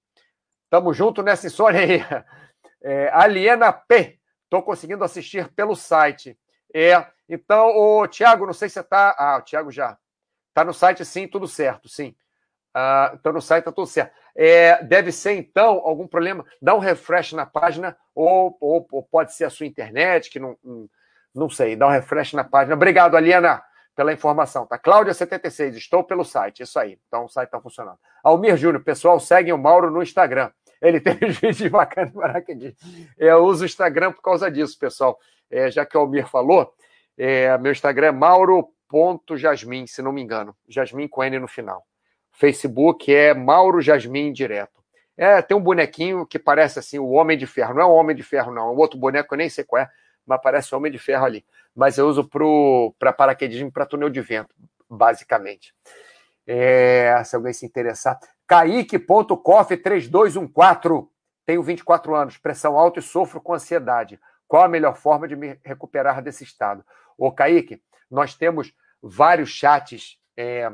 [0.68, 2.00] Tamo junto nessa insônia aí.
[2.82, 4.18] É, Aliena P.
[4.44, 6.34] Estou conseguindo assistir pelo site.
[6.74, 9.14] É, então, o Tiago, não sei se você está.
[9.18, 9.98] Ah, o Tiago já.
[10.48, 12.16] Está no site, sim, tudo certo, sim.
[12.72, 14.14] Ah, então, no site está tudo certo.
[14.34, 16.44] É, deve ser, então, algum problema.
[16.62, 20.56] Dá um refresh na página, ou, ou, ou pode ser a sua internet, que não,
[21.34, 21.76] não sei.
[21.76, 22.74] Dá um refresh na página.
[22.74, 23.62] Obrigado, Aliena,
[24.00, 24.64] pela informação.
[24.64, 24.78] Tá?
[24.78, 26.62] Cláudia76, estou pelo site.
[26.62, 26.98] Isso aí.
[27.06, 27.98] Então, o site está funcionando.
[28.24, 30.50] Almir Júnior, pessoal, seguem o Mauro no Instagram.
[30.80, 32.14] Ele tem os vídeos bacanas
[32.56, 32.74] de
[33.18, 35.18] Eu uso o Instagram por causa disso, pessoal.
[35.50, 36.72] É, já que o Almir falou,
[37.18, 40.56] é, meu Instagram é mauro.jasmin, se não me engano.
[40.66, 41.84] Jasmin com N no final.
[42.32, 44.80] Facebook é Mauro Jasmin direto.
[45.14, 47.74] É, tem um bonequinho que parece assim, o Homem de Ferro.
[47.74, 48.68] Não é o Homem de Ferro, não.
[48.68, 49.90] É um outro boneco, eu nem sei qual é,
[50.24, 51.44] mas parece o Homem de Ferro ali.
[51.74, 52.28] Mas eu uso
[52.98, 54.54] para paraquedismo para túnel de vento,
[54.88, 55.74] basicamente.
[56.46, 58.18] É, se alguém se interessar.
[58.46, 61.08] Kaique.coff3214.
[61.46, 64.20] Tenho 24 anos, pressão alta e sofro com ansiedade.
[64.46, 66.84] Qual a melhor forma de me recuperar desse estado?
[67.16, 70.70] Ô, Kaique, nós temos vários chats é,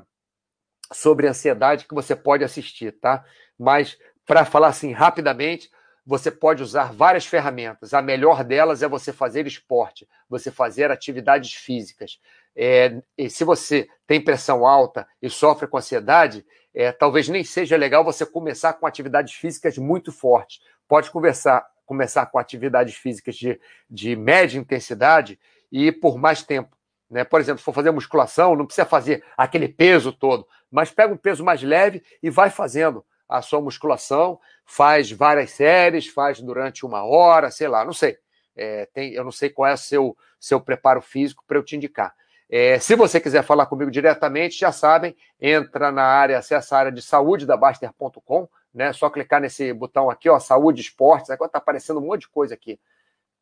[0.93, 3.25] sobre ansiedade que você pode assistir, tá?
[3.59, 5.71] Mas para falar assim rapidamente,
[6.07, 7.93] você pode usar várias ferramentas.
[7.93, 12.21] A melhor delas é você fazer esporte, você fazer atividades físicas.
[12.55, 18.05] É, se você tem pressão alta e sofre com ansiedade, é, talvez nem seja legal
[18.05, 20.61] você começar com atividades físicas muito fortes.
[20.87, 25.41] Pode conversar, começar com atividades físicas de, de média intensidade
[25.73, 26.77] e por mais tempo.
[27.11, 27.25] Né?
[27.25, 31.17] Por exemplo, se for fazer musculação, não precisa fazer aquele peso todo, mas pega um
[31.17, 37.05] peso mais leve e vai fazendo a sua musculação, faz várias séries, faz durante uma
[37.05, 38.19] hora, sei lá, não sei.
[38.55, 41.77] É, tem, eu não sei qual é o seu, seu preparo físico para eu te
[41.77, 42.15] indicar.
[42.49, 46.93] É, se você quiser falar comigo diretamente, já sabem, entra na área, acessa a área
[46.93, 48.93] de saúde da Baster.com, né?
[48.93, 51.31] Só clicar nesse botão aqui, ó, saúde esportes.
[51.31, 52.79] Agora tá aparecendo um monte de coisa aqui.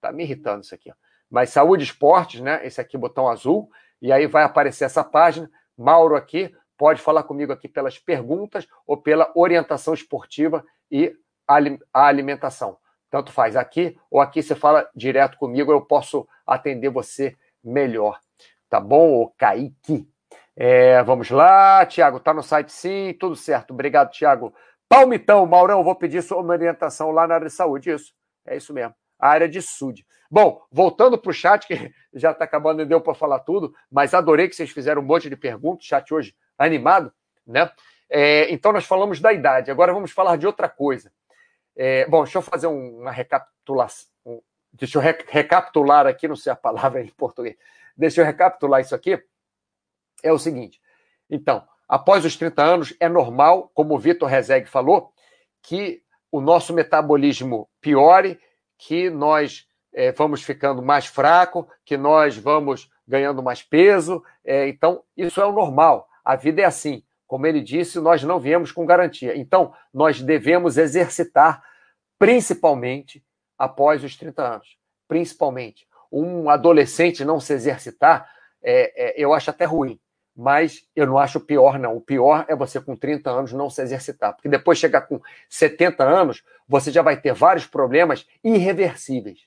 [0.00, 0.94] Tá me irritando isso aqui, ó.
[1.30, 2.66] Mas saúde esportes, né?
[2.66, 3.70] Esse aqui, botão azul,
[4.00, 5.50] e aí vai aparecer essa página.
[5.76, 11.14] Mauro aqui, pode falar comigo aqui pelas perguntas ou pela orientação esportiva e
[11.46, 12.76] a alimentação.
[13.10, 18.18] Tanto faz aqui ou aqui você fala direto comigo, eu posso atender você melhor.
[18.68, 20.08] Tá bom, ô Kaique?
[20.56, 23.72] É, vamos lá, Tiago, tá no site sim, tudo certo.
[23.72, 24.54] Obrigado, Tiago.
[24.88, 27.90] Palmitão, Maurão, vou pedir sua orientação lá na área de saúde.
[27.90, 28.12] Isso,
[28.46, 28.94] é isso mesmo.
[29.18, 30.04] A área de SUD.
[30.30, 34.14] Bom, voltando para o chat, que já está acabando, não deu para falar tudo, mas
[34.14, 35.86] adorei que vocês fizeram um monte de perguntas.
[35.86, 37.12] Chat hoje animado,
[37.46, 37.70] né?
[38.08, 41.12] É, então nós falamos da idade, agora vamos falar de outra coisa.
[41.76, 44.08] É, bom, deixa eu fazer uma recapitulação.
[44.72, 47.56] Deixa eu recapitular aqui, não sei a palavra em português.
[47.96, 49.22] Deixa eu recapitular isso aqui.
[50.22, 50.80] É o seguinte.
[51.30, 55.12] Então, após os 30 anos, é normal, como o Vitor Rezeg falou,
[55.62, 58.40] que o nosso metabolismo piore,
[58.76, 64.24] que nós é, vamos ficando mais fraco, que nós vamos ganhando mais peso.
[64.44, 66.08] É, então, isso é o normal.
[66.24, 67.02] A vida é assim.
[67.26, 69.36] Como ele disse, nós não viemos com garantia.
[69.36, 71.62] Então, nós devemos exercitar,
[72.18, 73.24] principalmente
[73.58, 74.78] após os 30 anos.
[75.08, 75.86] Principalmente.
[76.10, 78.30] Um adolescente não se exercitar,
[78.62, 79.98] é, é, eu acho até ruim.
[80.36, 81.96] Mas eu não acho pior, não.
[81.96, 84.34] O pior é você, com 30 anos, não se exercitar.
[84.34, 89.46] Porque depois chegar com 70 anos, você já vai ter vários problemas irreversíveis.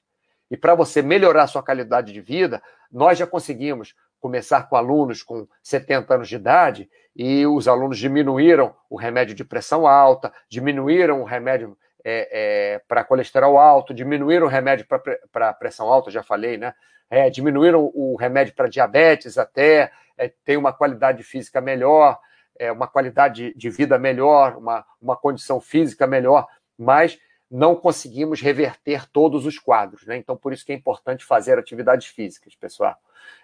[0.49, 2.61] E para você melhorar sua qualidade de vida,
[2.91, 8.75] nós já conseguimos começar com alunos com 70 anos de idade e os alunos diminuíram
[8.89, 12.29] o remédio de pressão alta, diminuíram o remédio é,
[12.75, 14.85] é, para colesterol alto, diminuíram o remédio
[15.31, 16.73] para pressão alta, já falei, né?
[17.09, 22.19] É, diminuíram o remédio para diabetes até, é, tem uma qualidade física melhor,
[22.59, 26.47] é, uma qualidade de vida melhor, uma, uma condição física melhor,
[26.77, 27.17] mas
[27.49, 30.17] não conseguimos reverter todos os quadros, né?
[30.17, 32.95] Então, por isso que é importante fazer atividades físicas, pessoal.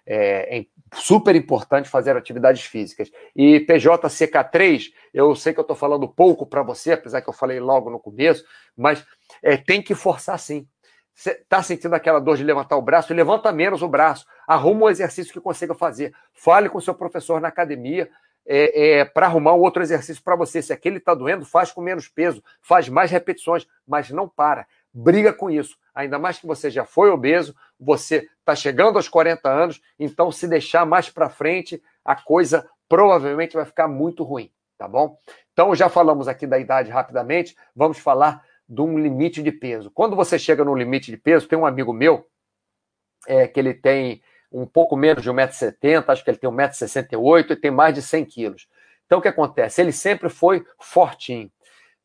[0.05, 3.11] É, é super importante fazer atividades físicas.
[3.35, 7.59] E PJCK3, eu sei que eu estou falando pouco para você, apesar que eu falei
[7.59, 8.45] logo no começo,
[8.75, 9.05] mas
[9.41, 10.67] é, tem que forçar sim.
[11.13, 13.13] Você está sentindo aquela dor de levantar o braço?
[13.13, 14.25] Levanta menos o braço.
[14.47, 16.11] Arruma um exercício que consiga fazer.
[16.33, 18.09] Fale com seu professor na academia
[18.45, 20.61] é, é, para arrumar um outro exercício para você.
[20.61, 24.67] Se aquele está doendo, faz com menos peso, faz mais repetições, mas não para.
[24.93, 25.77] Briga com isso.
[25.93, 30.47] Ainda mais que você já foi obeso, você está chegando aos 40 anos, então se
[30.47, 35.17] deixar mais para frente, a coisa provavelmente vai ficar muito ruim, tá bom?
[35.51, 39.91] Então já falamos aqui da idade rapidamente, vamos falar de um limite de peso.
[39.91, 42.27] Quando você chega no limite de peso, tem um amigo meu
[43.27, 44.21] é, que ele tem
[44.53, 48.25] um pouco menos de 1,70m, acho que ele tem 1,68m e tem mais de 100
[48.25, 48.67] quilos.
[49.05, 49.81] Então, o que acontece?
[49.81, 51.51] Ele sempre foi fortinho.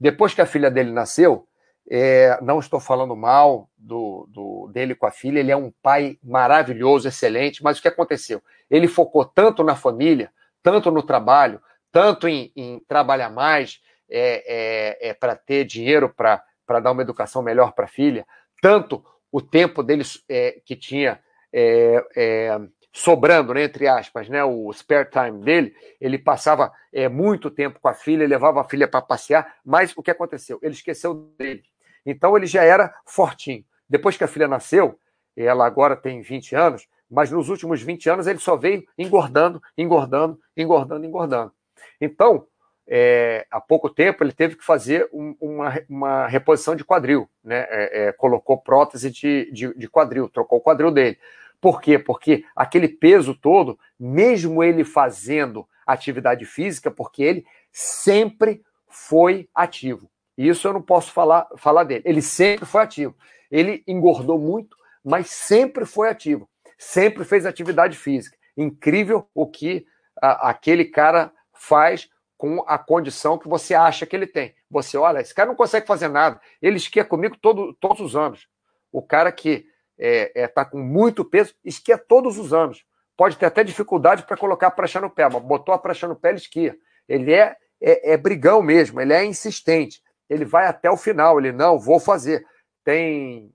[0.00, 1.46] Depois que a filha dele nasceu,
[1.90, 6.18] é, não estou falando mal do, do, dele com a filha, ele é um pai
[6.22, 8.42] maravilhoso, excelente, mas o que aconteceu?
[8.70, 10.30] Ele focou tanto na família,
[10.62, 13.80] tanto no trabalho, tanto em, em trabalhar mais
[14.10, 16.42] é, é, é para ter dinheiro para
[16.80, 18.26] dar uma educação melhor para a filha,
[18.60, 21.20] tanto o tempo dele é, que tinha
[21.52, 22.60] é, é,
[22.92, 27.88] sobrando, né, entre aspas, né, o spare time dele, ele passava é, muito tempo com
[27.88, 30.58] a filha, levava a filha para passear, mas o que aconteceu?
[30.62, 31.62] Ele esqueceu dele.
[32.04, 33.64] Então ele já era fortinho.
[33.88, 34.98] Depois que a filha nasceu,
[35.36, 40.38] ela agora tem 20 anos, mas nos últimos 20 anos ele só veio engordando, engordando,
[40.56, 41.52] engordando, engordando.
[42.00, 42.46] Então,
[42.90, 47.66] é, há pouco tempo ele teve que fazer um, uma, uma, reposição de quadril, né?
[47.68, 51.18] É, é, colocou prótese de, de, de, quadril, trocou o quadril dele.
[51.60, 51.98] Por quê?
[51.98, 60.10] Porque aquele peso todo, mesmo ele fazendo atividade física, porque ele sempre foi ativo.
[60.36, 62.02] Isso eu não posso falar, falar dele.
[62.06, 63.14] Ele sempre foi ativo.
[63.50, 66.48] Ele engordou muito, mas sempre foi ativo.
[66.78, 68.36] Sempre fez atividade física.
[68.56, 69.84] Incrível o que
[70.22, 72.08] a, aquele cara faz
[72.38, 74.54] com a condição que você acha que ele tem.
[74.70, 76.40] Você olha, esse cara não consegue fazer nada.
[76.62, 78.48] Ele esquia comigo todo, todos os anos.
[78.92, 79.68] O cara que está
[79.98, 82.84] é, é, tá com muito peso esquia todos os anos.
[83.16, 86.14] Pode ter até dificuldade para colocar a prancha no pé, mas botou a prancha no
[86.14, 86.78] pé, ele esquia.
[87.08, 90.00] Ele é, é, é brigão mesmo, ele é insistente.
[90.30, 92.46] Ele vai até o final, ele não, vou fazer.
[92.84, 93.52] Tem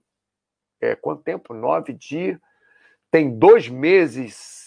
[0.81, 1.53] é, quanto tempo?
[1.53, 2.37] Nove dias.
[3.09, 4.62] Tem dois meses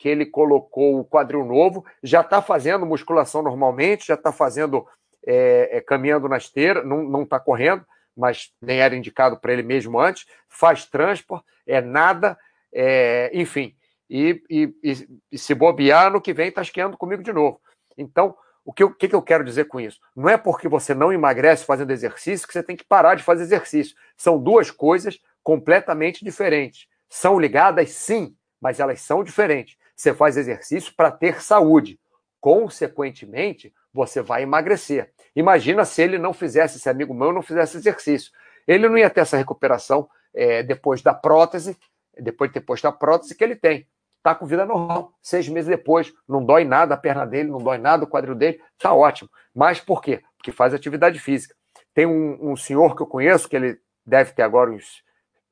[0.00, 4.86] que ele colocou o quadril novo, já está fazendo musculação normalmente, já está fazendo,
[5.26, 7.84] é, é, caminhando na esteira, não está correndo,
[8.16, 12.38] mas nem era indicado para ele mesmo antes, faz transport, é nada,
[12.72, 13.76] é, enfim,
[14.08, 17.60] e, e, e, e, se bobear, no que vem está esquiando comigo de novo.
[17.98, 18.34] Então,
[18.64, 20.00] o que, eu, que, que eu quero dizer com isso?
[20.16, 23.42] Não é porque você não emagrece fazendo exercício que você tem que parar de fazer
[23.42, 23.94] exercício.
[24.16, 26.86] São duas coisas completamente diferentes.
[27.06, 29.78] São ligadas, sim, mas elas são diferentes.
[30.00, 32.00] Você faz exercício para ter saúde.
[32.40, 35.12] Consequentemente, você vai emagrecer.
[35.36, 38.32] Imagina se ele não fizesse, esse amigo meu não fizesse exercício.
[38.66, 41.76] Ele não ia ter essa recuperação é, depois da prótese,
[42.18, 43.86] depois de ter posto a prótese que ele tem.
[44.16, 45.12] Está com vida normal.
[45.20, 48.58] Seis meses depois, não dói nada a perna dele, não dói nada o quadril dele,
[48.72, 49.28] está ótimo.
[49.54, 50.22] Mas por quê?
[50.38, 51.54] Porque faz atividade física.
[51.92, 55.04] Tem um, um senhor que eu conheço, que ele deve ter agora uns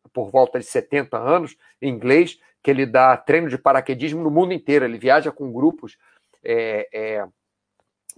[0.08, 2.38] por volta de 70 anos, inglês,
[2.68, 4.84] que ele dá treino de paraquedismo no mundo inteiro.
[4.84, 5.96] Ele viaja com grupos
[6.44, 7.26] é, é,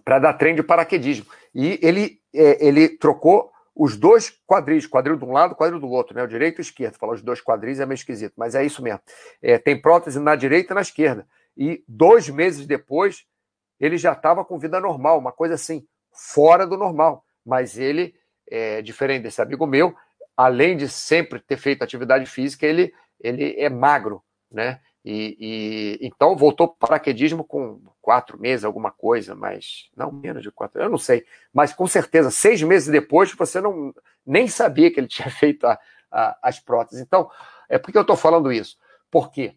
[0.04, 1.24] para dar treino de paraquedismo.
[1.54, 6.16] E ele, é, ele trocou os dois quadris, quadril de um lado, quadril do outro,
[6.16, 6.24] né?
[6.24, 6.98] O direito e o esquerdo.
[6.98, 9.00] Falar os dois quadris é meio esquisito, mas é isso mesmo.
[9.40, 11.24] É, tem prótese na direita e na esquerda.
[11.56, 13.24] E dois meses depois,
[13.78, 17.24] ele já estava com vida normal, uma coisa assim, fora do normal.
[17.46, 18.16] Mas ele,
[18.50, 19.94] é, diferente desse amigo meu,
[20.36, 24.20] além de sempre ter feito atividade física, ele, ele é magro
[24.50, 24.80] né?
[25.04, 30.42] E, e, então voltou para o paraquedismo com quatro meses, alguma coisa, mas não menos
[30.42, 33.94] de quatro, eu não sei, mas com certeza seis meses depois você não
[34.26, 35.78] nem sabia que ele tinha feito a,
[36.10, 37.00] a, as próteses.
[37.00, 37.30] Então,
[37.68, 38.76] é por que eu estou falando isso?
[39.10, 39.54] Porque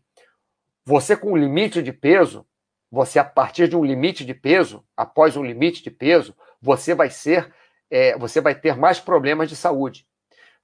[0.86, 2.46] você com um limite de peso,
[2.92, 7.10] você a partir de um limite de peso, após um limite de peso, você vai
[7.10, 7.54] ser,
[7.90, 10.08] é, você vai ter mais problemas de saúde.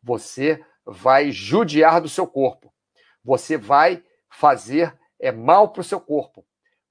[0.01, 2.73] Você vai judiar do seu corpo.
[3.23, 4.03] Você vai
[4.39, 6.45] fazer é mal para o seu corpo.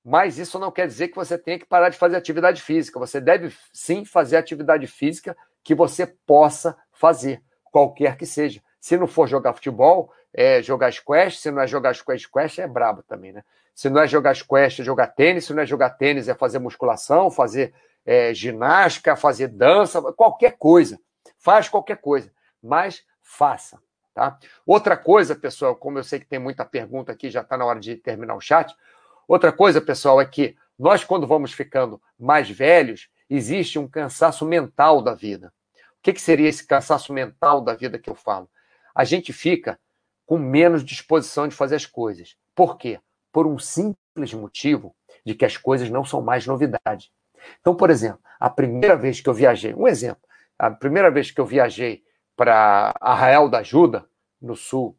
[0.05, 2.99] Mas isso não quer dizer que você tenha que parar de fazer atividade física.
[2.99, 5.35] Você deve sim fazer atividade física
[5.65, 7.43] que você possa fazer,
[7.73, 8.63] qualquer que seja.
[8.79, 11.41] Se não for jogar futebol, é jogar squash.
[11.41, 13.43] Se não é jogar squash, squash é brabo também, né?
[13.75, 15.47] Se não é jogar squash, é jogar tênis.
[15.47, 17.75] Se não é jogar tênis, é fazer musculação, fazer
[18.05, 21.01] é, ginástica, fazer dança, qualquer coisa.
[21.39, 22.31] Faz qualquer coisa,
[22.63, 23.79] mas faça.
[24.19, 24.37] Tá?
[24.66, 27.79] Outra coisa, pessoal, como eu sei que tem muita pergunta aqui, já está na hora
[27.79, 28.75] de terminar o chat.
[29.29, 35.01] Outra coisa, pessoal, é que nós, quando vamos ficando mais velhos, existe um cansaço mental
[35.01, 35.53] da vida.
[35.77, 38.51] O que, que seria esse cansaço mental da vida que eu falo?
[38.93, 39.79] A gente fica
[40.27, 42.37] com menos disposição de fazer as coisas.
[42.57, 42.99] Por quê?
[43.31, 47.12] Por um simples motivo de que as coisas não são mais novidade.
[47.61, 50.25] Então, por exemplo, a primeira vez que eu viajei, um exemplo,
[50.59, 52.03] a primeira vez que eu viajei
[52.39, 54.09] para Arraial da Ajuda,
[54.41, 54.97] no sul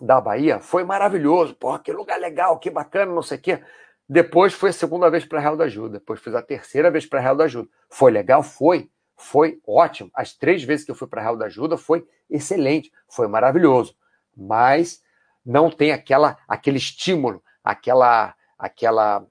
[0.00, 1.54] da Bahia, foi maravilhoso.
[1.54, 3.62] Porra, que lugar legal, que bacana, não sei o quê.
[4.08, 5.98] Depois foi a segunda vez para Real da Ajuda.
[5.98, 7.68] Depois fiz a terceira vez para Real da Ajuda.
[7.90, 8.42] Foi legal?
[8.42, 8.90] Foi.
[9.14, 10.10] Foi ótimo.
[10.14, 12.90] As três vezes que eu fui para Real da Ajuda foi excelente.
[13.10, 13.94] Foi maravilhoso.
[14.34, 15.02] Mas
[15.44, 19.26] não tem aquela, aquele estímulo, aquela, aquela,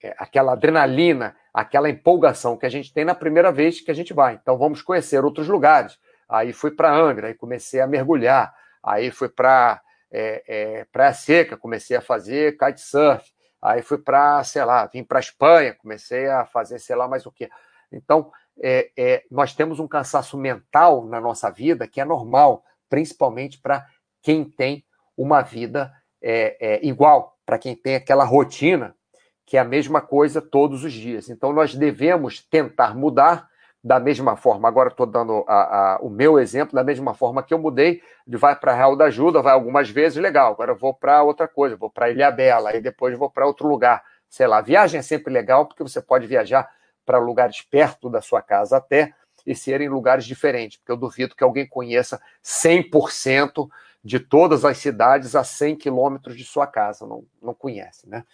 [0.00, 4.14] é, aquela adrenalina, aquela empolgação que a gente tem na primeira vez que a gente
[4.14, 4.38] vai.
[4.40, 5.98] Então vamos conhecer outros lugares
[6.30, 8.54] Aí fui para Angra, aí comecei a mergulhar.
[8.80, 13.28] Aí fui para é, é, Praia Seca, comecei a fazer kitesurf.
[13.60, 17.32] Aí fui para, sei lá, vim para Espanha, comecei a fazer sei lá mais o
[17.32, 17.50] quê.
[17.92, 18.30] Então,
[18.62, 23.84] é, é, nós temos um cansaço mental na nossa vida que é normal, principalmente para
[24.22, 24.84] quem tem
[25.16, 28.94] uma vida é, é, igual, para quem tem aquela rotina
[29.44, 31.28] que é a mesma coisa todos os dias.
[31.28, 33.49] Então, nós devemos tentar mudar
[33.82, 34.68] da mesma forma.
[34.68, 38.36] Agora estou dando a, a, o meu exemplo, da mesma forma que eu mudei, de
[38.36, 40.52] vai para Real da Ajuda, vai algumas vezes, legal.
[40.52, 43.66] Agora eu vou para outra coisa, vou para Ilha Bela, aí depois vou para outro
[43.66, 44.02] lugar.
[44.28, 46.68] Sei lá, viagem é sempre legal, porque você pode viajar
[47.04, 49.14] para lugares perto da sua casa até
[49.46, 53.68] e ser em lugares diferentes, porque eu duvido que alguém conheça 100%
[54.04, 58.24] de todas as cidades a 100 quilômetros de sua casa, não, não conhece, né?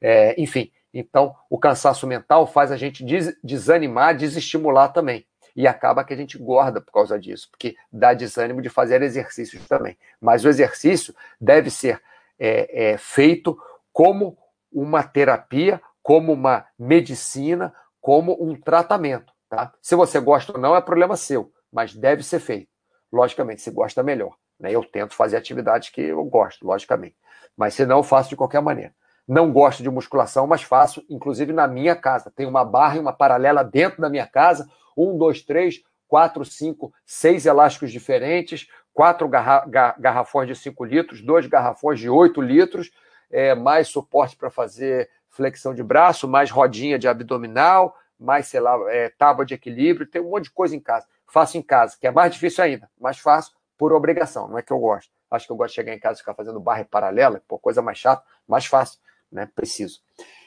[0.00, 5.26] É, enfim, então, o cansaço mental faz a gente des desanimar, desestimular também.
[5.56, 9.66] E acaba que a gente gorda por causa disso, porque dá desânimo de fazer exercícios
[9.66, 9.98] também.
[10.20, 12.00] Mas o exercício deve ser
[12.38, 13.58] é, é, feito
[13.92, 14.38] como
[14.72, 19.32] uma terapia, como uma medicina, como um tratamento.
[19.48, 19.72] Tá?
[19.80, 22.68] Se você gosta ou não, é problema seu, mas deve ser feito.
[23.12, 24.34] Logicamente, se gosta, melhor.
[24.58, 24.72] Né?
[24.72, 27.16] Eu tento fazer atividades que eu gosto, logicamente.
[27.56, 28.92] Mas se não, eu faço de qualquer maneira.
[29.26, 32.30] Não gosto de musculação, mas faço, inclusive na minha casa.
[32.34, 34.68] Tem uma barra e uma paralela dentro da minha casa.
[34.96, 39.64] Um, dois, três, quatro, cinco, seis elásticos diferentes, quatro garra
[39.98, 42.92] garrafões de 5 litros, dois garrafões de 8 litros,
[43.30, 48.78] é, mais suporte para fazer flexão de braço, mais rodinha de abdominal, mais, sei lá,
[48.92, 51.06] é, tábua de equilíbrio, tem um monte de coisa em casa.
[51.26, 54.72] Faço em casa, que é mais difícil ainda, mas faço por obrigação, não é que
[54.72, 55.10] eu gosto.
[55.28, 57.82] Acho que eu gosto de chegar em casa e ficar fazendo barra paralela, pô, coisa
[57.82, 59.00] mais chata, mais fácil,
[59.34, 59.48] né?
[59.54, 60.00] Preciso.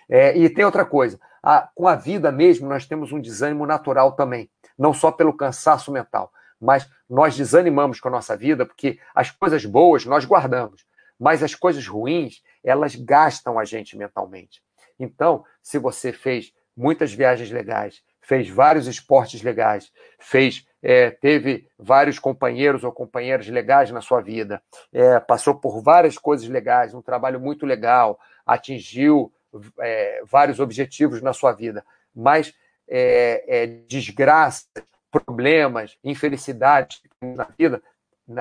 [0.09, 4.13] É, e tem outra coisa, a, com a vida mesmo, nós temos um desânimo natural
[4.13, 9.29] também, não só pelo cansaço mental, mas nós desanimamos com a nossa vida porque as
[9.29, 10.85] coisas boas nós guardamos,
[11.19, 14.63] mas as coisas ruins, elas gastam a gente mentalmente.
[14.99, 22.19] Então, se você fez muitas viagens legais, fez vários esportes legais, fez é, teve vários
[22.19, 24.61] companheiros ou companheiras legais na sua vida,
[24.93, 29.31] é, passou por várias coisas legais, um trabalho muito legal, atingiu
[29.79, 31.83] é, vários objetivos na sua vida,
[32.15, 32.53] mas
[32.87, 34.69] é, é, desgraças,
[35.11, 37.81] problemas, infelicidades na vida,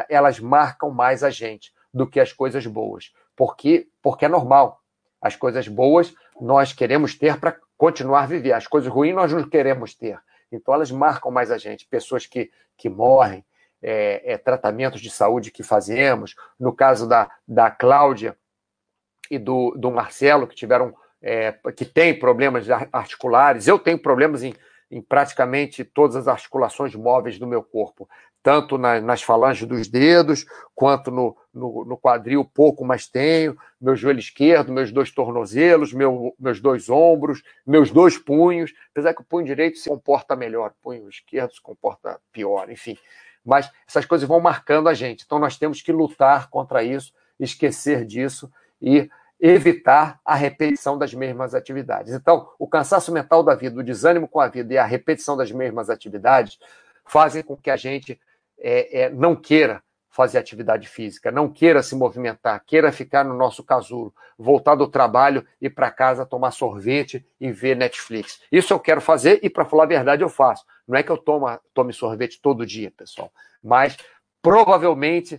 [0.09, 4.81] elas marcam mais a gente do que as coisas boas, porque porque é normal.
[5.21, 9.49] As coisas boas nós queremos ter para continuar a viver, as coisas ruins nós não
[9.49, 10.21] queremos ter.
[10.53, 11.87] Então elas marcam mais a gente.
[11.87, 13.45] Pessoas que, que morrem,
[13.83, 16.35] é, é, tratamentos de saúde que fazemos.
[16.59, 18.37] No caso da, da Cláudia
[19.31, 23.67] e do, do Marcelo, que tiveram é, que tem problemas articulares.
[23.67, 24.55] Eu tenho problemas em,
[24.91, 28.09] em praticamente todas as articulações móveis do meu corpo,
[28.43, 33.97] tanto na, nas falanges dos dedos, quanto no, no, no, quadril, pouco, mas tenho, meu
[33.97, 39.25] joelho esquerdo, meus dois tornozelos, meu, meus dois ombros, meus dois punhos, apesar que o
[39.25, 42.97] punho direito se comporta melhor, o punho esquerdo se comporta pior, enfim.
[43.45, 48.05] Mas essas coisas vão marcando a gente, então nós temos que lutar contra isso, esquecer
[48.05, 48.49] disso
[48.81, 49.09] e
[49.39, 52.13] evitar a repetição das mesmas atividades.
[52.13, 55.53] Então, o cansaço mental da vida, o desânimo com a vida e a repetição das
[55.53, 56.59] mesmas atividades
[57.05, 58.19] fazem com que a gente
[58.59, 63.63] é, é, não queira fazer atividade física, não queira se movimentar, queira ficar no nosso
[63.63, 68.41] casulo, voltar do trabalho e para casa tomar sorvete e ver Netflix.
[68.51, 70.65] Isso eu quero fazer e, para falar a verdade, eu faço.
[70.89, 73.31] Não é que eu tomo, tome sorvete todo dia, pessoal,
[73.63, 73.99] mas
[74.41, 75.39] provavelmente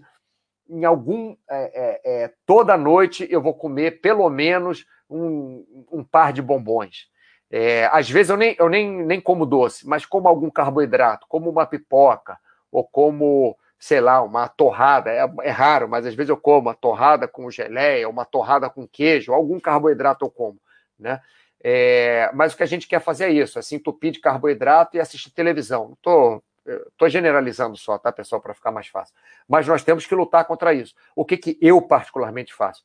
[0.69, 1.35] em algum.
[1.49, 7.09] É, é, é, toda noite eu vou comer pelo menos um, um par de bombons.
[7.49, 11.49] É, às vezes eu, nem, eu nem, nem como doce, mas como algum carboidrato, como
[11.49, 12.37] uma pipoca,
[12.69, 15.11] ou como, sei lá, uma torrada.
[15.11, 18.87] É, é raro, mas às vezes eu como uma torrada com geleia, uma torrada com
[18.87, 20.59] queijo, algum carboidrato eu como.
[20.99, 21.21] Né?
[21.63, 24.99] É, mas o que a gente quer fazer é isso, assim, entupir de carboidrato e
[24.99, 25.85] assistir televisão.
[25.85, 29.15] Não estou Estou generalizando só, tá, pessoal, para ficar mais fácil.
[29.47, 30.93] Mas nós temos que lutar contra isso.
[31.15, 32.83] O que, que eu particularmente faço?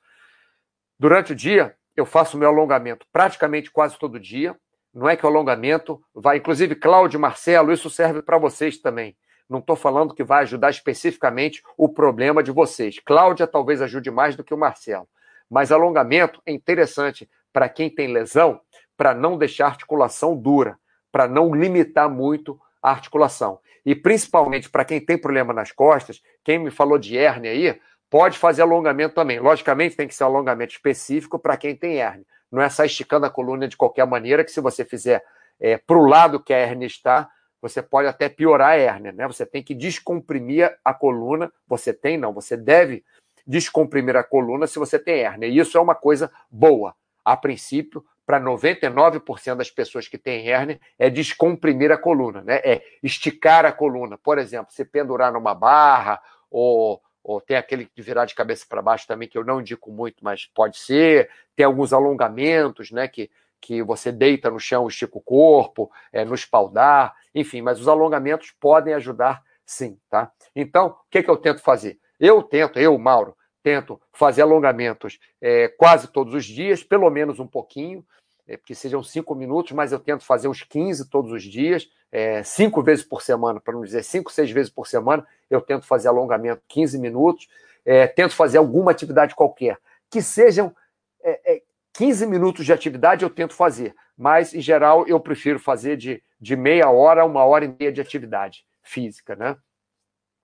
[0.99, 4.57] Durante o dia, eu faço meu alongamento praticamente quase todo dia.
[4.95, 9.17] Não é que o alongamento vai, inclusive, Cláudio Marcelo, isso serve para vocês também.
[9.49, 12.99] Não estou falando que vai ajudar especificamente o problema de vocês.
[13.05, 15.09] Cláudia talvez ajude mais do que o Marcelo.
[15.51, 18.61] Mas alongamento é interessante para quem tem lesão,
[18.97, 20.79] para não deixar a articulação dura,
[21.11, 23.61] para não limitar muito a articulação.
[23.85, 27.81] E principalmente para quem tem problema nas costas, quem me falou de hérnia aí,
[28.11, 29.41] pode fazer alongamento também.
[29.41, 32.27] Logicamente, tem que ser um alongamento específico para quem tem hérnia.
[32.51, 35.25] Não é só esticando a coluna de qualquer maneira, que se você fizer
[35.59, 37.31] é, para o lado que a hérnia está,
[37.63, 39.27] você pode até piorar a hérnia, né?
[39.27, 41.51] Você tem que descomprimir a coluna.
[41.67, 43.05] Você tem, não, você deve
[43.47, 45.47] descomprimir a coluna se você tem hérnia.
[45.47, 46.95] E isso é uma coisa boa.
[47.25, 52.61] A princípio, para 99% das pessoas que têm hérnia é descomprimir a coluna, né?
[52.65, 54.17] É esticar a coluna.
[54.17, 56.21] Por exemplo, se pendurar numa barra
[56.51, 59.91] ou, ou tem aquele de virar de cabeça para baixo também que eu não indico
[59.91, 61.29] muito, mas pode ser.
[61.57, 63.09] Tem alguns alongamentos, né?
[63.09, 63.31] Que,
[63.61, 67.61] que você deita no chão, estica o corpo, é, no espaldar, enfim.
[67.61, 70.31] Mas os alongamentos podem ajudar, sim, tá?
[70.55, 71.99] Então, o que, que eu tento fazer?
[72.21, 77.47] Eu tento, eu, Mauro, tento fazer alongamentos é, quase todos os dias, pelo menos um
[77.47, 78.05] pouquinho,
[78.47, 82.43] é, que sejam cinco minutos, mas eu tento fazer uns 15 todos os dias, é,
[82.43, 86.09] cinco vezes por semana, para não dizer cinco, seis vezes por semana, eu tento fazer
[86.09, 87.49] alongamento 15 minutos,
[87.85, 89.79] é, tento fazer alguma atividade qualquer,
[90.11, 90.75] que sejam
[91.23, 91.63] é,
[91.93, 96.23] 15 é, minutos de atividade eu tento fazer, mas em geral eu prefiro fazer de,
[96.41, 99.57] de meia hora a uma hora e meia de atividade física, né?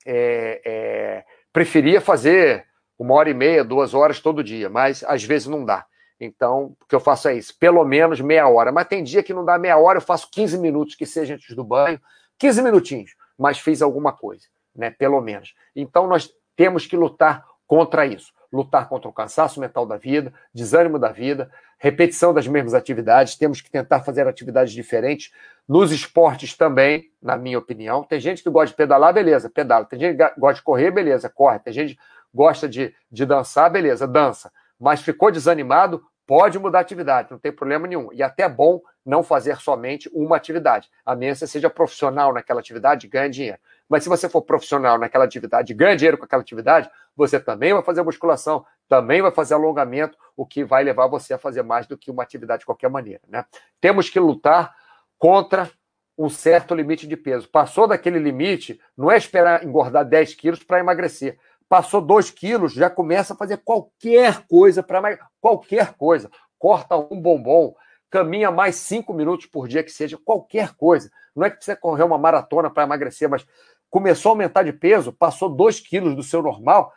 [0.07, 2.68] É, preferia fazer
[2.99, 5.87] uma hora e meia, duas horas todo dia, mas às vezes não dá.
[6.20, 8.73] Então, o que eu faço é isso, pelo menos meia hora.
[8.73, 11.55] Mas tem dia que não dá meia hora, eu faço 15 minutos, que seja antes
[11.55, 12.01] do banho,
[12.39, 14.91] 15 minutinhos, mas fiz alguma coisa, né?
[14.91, 15.55] Pelo menos.
[15.77, 18.33] Então, nós temos que lutar contra isso.
[18.51, 23.37] Lutar contra o cansaço mental da vida, desânimo da vida, repetição das mesmas atividades.
[23.37, 25.31] Temos que tentar fazer atividades diferentes.
[25.69, 28.03] Nos esportes também, na minha opinião.
[28.03, 29.85] Tem gente que gosta de pedalar, beleza, pedala.
[29.85, 31.59] Tem gente que gosta de correr, beleza, corre.
[31.59, 32.01] Tem gente que
[32.35, 34.53] gosta de, de dançar, beleza, dança.
[34.79, 38.13] Mas ficou desanimado, pode mudar a atividade, não tem problema nenhum.
[38.13, 42.61] E até é bom não fazer somente uma atividade, a menos que seja profissional naquela
[42.61, 43.59] atividade e ganhe dinheiro.
[43.89, 47.83] Mas se você for profissional naquela atividade ganha dinheiro com aquela atividade, você também vai
[47.83, 51.97] fazer musculação, também vai fazer alongamento, o que vai levar você a fazer mais do
[51.97, 53.23] que uma atividade de qualquer maneira.
[53.27, 53.45] Né?
[53.81, 54.75] Temos que lutar
[55.19, 55.71] contra
[56.19, 57.49] um certo limite de peso.
[57.49, 61.39] Passou daquele limite, não é esperar engordar 10 quilos para emagrecer.
[61.69, 65.28] Passou 2 quilos, já começa a fazer qualquer coisa para emagrecer.
[65.40, 66.31] Qualquer coisa.
[66.59, 67.74] Corta um bombom,
[68.11, 71.11] caminha mais 5 minutos por dia que seja, qualquer coisa.
[71.36, 73.47] Não é que você correr uma maratona para emagrecer, mas
[73.90, 76.93] começou a aumentar de peso, passou 2 quilos do seu normal,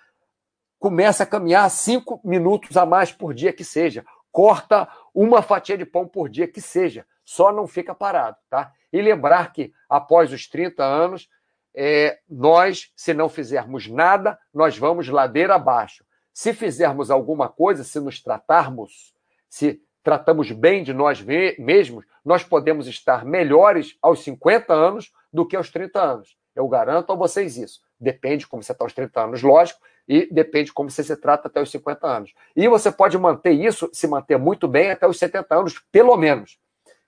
[0.80, 4.04] começa a caminhar 5 minutos a mais por dia que seja.
[4.32, 7.06] Corta uma fatia de pão por dia que seja.
[7.24, 8.72] Só não fica parado, tá?
[8.92, 11.30] E lembrar que após os 30 anos,
[11.76, 16.04] é, nós, se não fizermos nada, nós vamos ladeira abaixo.
[16.34, 19.14] Se fizermos alguma coisa, se nos tratarmos,
[19.50, 25.56] se tratamos bem de nós mesmos, nós podemos estar melhores aos 50 anos do que
[25.56, 26.38] aos 30 anos.
[26.56, 27.82] Eu garanto a vocês isso.
[28.00, 31.62] Depende como você está aos 30 anos, lógico, e depende como você se trata até
[31.62, 32.34] os 50 anos.
[32.56, 36.60] E você pode manter isso, se manter muito bem até os 70 anos, pelo menos.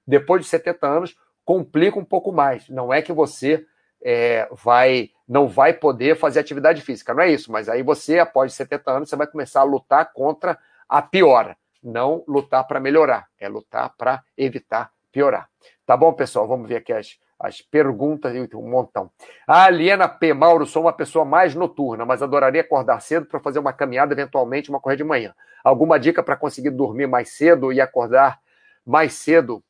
[0.06, 2.70] Depois de 70 anos, complica um pouco mais.
[2.70, 3.66] Não é que você
[4.04, 8.54] é, vai não vai poder fazer atividade física, não é isso, mas aí você, após
[8.54, 13.48] 70 anos, você vai começar a lutar contra a piora, não lutar para melhorar, é
[13.48, 15.50] lutar para evitar piorar.
[15.86, 16.48] Tá bom, pessoal?
[16.48, 19.10] Vamos ver aqui as, as perguntas, um montão.
[19.48, 20.34] A Aliena P.
[20.34, 24.70] Mauro, sou uma pessoa mais noturna, mas adoraria acordar cedo para fazer uma caminhada, eventualmente
[24.70, 25.34] uma corrida de manhã.
[25.64, 28.40] Alguma dica para conseguir dormir mais cedo e acordar
[28.86, 29.64] mais cedo?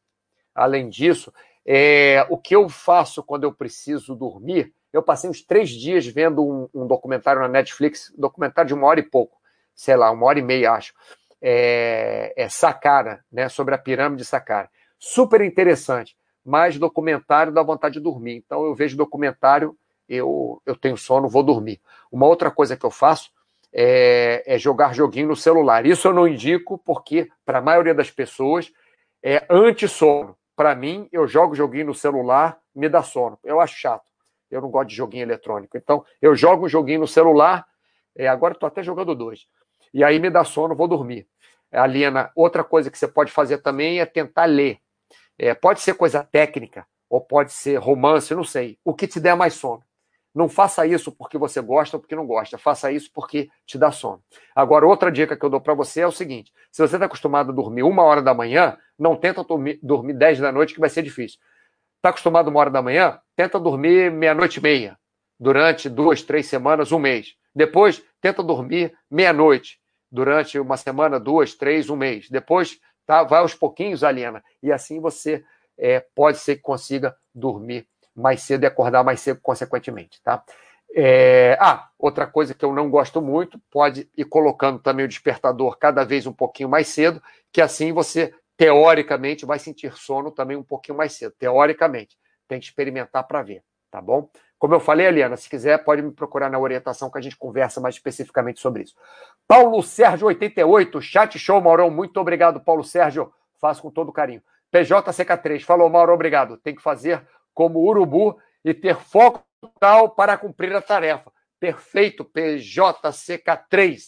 [0.55, 1.31] Além disso,
[1.65, 4.73] é, o que eu faço quando eu preciso dormir?
[4.91, 8.88] Eu passei uns três dias vendo um, um documentário na Netflix, um documentário de uma
[8.88, 9.38] hora e pouco,
[9.73, 10.94] sei lá, uma hora e meia, acho.
[11.41, 12.48] É, é
[13.31, 14.69] né, sobre a pirâmide de Saqqara.
[14.98, 18.35] Super interessante mas documentário dá vontade de dormir.
[18.35, 19.77] Então eu vejo documentário,
[20.10, 21.80] eu, eu tenho sono, vou dormir.
[22.11, 23.31] Uma outra coisa que eu faço
[23.72, 25.85] é, é jogar joguinho no celular.
[25.85, 28.72] Isso eu não indico porque, para a maioria das pessoas,
[29.23, 30.35] é anti-sono.
[30.56, 33.40] Para mim, eu jogo joguinho no celular, me dá sono.
[33.44, 34.04] Eu acho chato.
[34.50, 35.78] Eu não gosto de joguinho eletrônico.
[35.78, 37.66] Então, eu jogo um joguinho no celular,
[38.16, 39.48] é, agora estou até jogando dois.
[39.94, 41.28] E aí me dá sono, vou dormir.
[41.72, 44.78] Aliena, outra coisa que você pode fazer também é tentar ler.
[45.38, 48.78] É, pode ser coisa técnica, ou pode ser romance, não sei.
[48.86, 49.84] O que te der mais sono.
[50.34, 52.57] Não faça isso porque você gosta ou porque não gosta.
[52.57, 54.23] Faça isso porque te dá sono.
[54.55, 57.51] Agora, outra dica que eu dou para você é o seguinte: se você está acostumado
[57.51, 60.89] a dormir uma hora da manhã, não tenta dormir, dormir 10 da noite, que vai
[60.89, 61.39] ser difícil.
[61.97, 63.19] Está acostumado uma hora da manhã?
[63.35, 64.97] Tenta dormir meia-noite e meia.
[65.39, 67.35] Durante duas, três semanas, um mês.
[67.55, 69.80] Depois, tenta dormir meia-noite.
[70.11, 72.30] Durante uma semana, duas, três, um mês.
[72.30, 73.23] Depois, tá?
[73.23, 75.43] Vai aos pouquinhos, Aliena, e assim você
[75.77, 80.44] é, pode ser que consiga dormir mais cedo e acordar mais cedo, consequentemente, tá?
[80.95, 81.57] É...
[81.60, 86.03] Ah, outra coisa que eu não gosto muito, pode ir colocando também o despertador cada
[86.03, 87.22] vez um pouquinho mais cedo,
[87.52, 91.34] que assim você, teoricamente, vai sentir sono também um pouquinho mais cedo.
[91.38, 92.18] Teoricamente.
[92.48, 94.30] Tem que experimentar para ver, tá bom?
[94.64, 97.81] Como eu falei, Eliana, se quiser, pode me procurar na orientação que a gente conversa
[97.81, 98.95] mais especificamente sobre isso.
[99.45, 101.90] Paulo Sérgio 88, chat show, Maurão.
[101.90, 103.34] Muito obrigado, Paulo Sérgio.
[103.60, 104.41] Faço com todo carinho.
[104.73, 106.56] PJCK3, falou, Mauro, obrigado.
[106.56, 107.22] Tem que fazer
[107.54, 111.32] como urubu e ter foco total para cumprir a tarefa.
[111.60, 114.00] Perfeito, PJCK3.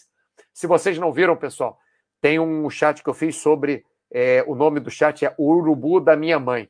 [0.53, 1.77] Se vocês não viram, pessoal,
[2.21, 3.85] tem um chat que eu fiz sobre.
[4.11, 6.69] É, o nome do chat é Urubu da Minha Mãe.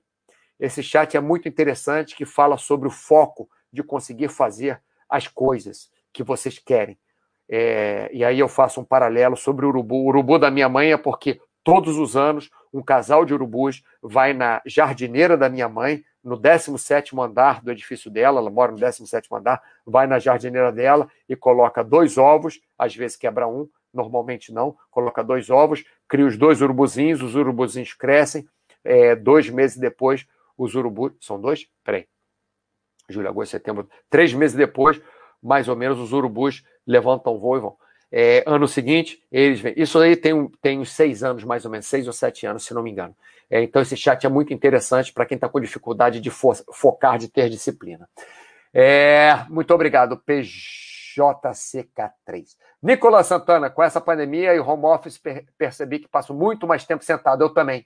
[0.60, 5.92] Esse chat é muito interessante, que fala sobre o foco de conseguir fazer as coisas
[6.14, 6.98] que vocês querem.
[7.48, 9.96] É, e aí eu faço um paralelo sobre o urubu.
[9.96, 14.34] O urubu da minha mãe é porque todos os anos um casal de urubus vai
[14.34, 19.30] na jardineira da minha mãe, no 17 andar do edifício dela, ela mora no 17
[19.32, 24.76] andar, vai na jardineira dela e coloca dois ovos, às vezes quebra um, normalmente não,
[24.92, 28.48] coloca dois ovos, cria os dois urubuzinhos, os urubuzinhos crescem,
[28.84, 30.28] é, dois meses depois,
[30.58, 31.14] os urubus.
[31.22, 31.68] São dois?
[31.84, 32.08] Peraí
[33.10, 35.02] julho, agosto, setembro, três meses depois,
[35.42, 37.78] mais ou menos, os urubus levantam voo e vão.
[38.12, 39.74] É, ano seguinte, eles vêm.
[39.76, 42.74] Isso aí tem, tem uns seis anos, mais ou menos, seis ou sete anos, se
[42.74, 43.16] não me engano.
[43.50, 47.18] É, então, esse chat é muito interessante para quem está com dificuldade de fo focar,
[47.18, 48.10] de ter disciplina.
[48.74, 52.46] É, muito obrigado, PJCK3.
[52.82, 57.04] Nicolas Santana, com essa pandemia e home office, per percebi que passo muito mais tempo
[57.04, 57.44] sentado.
[57.44, 57.86] Eu também.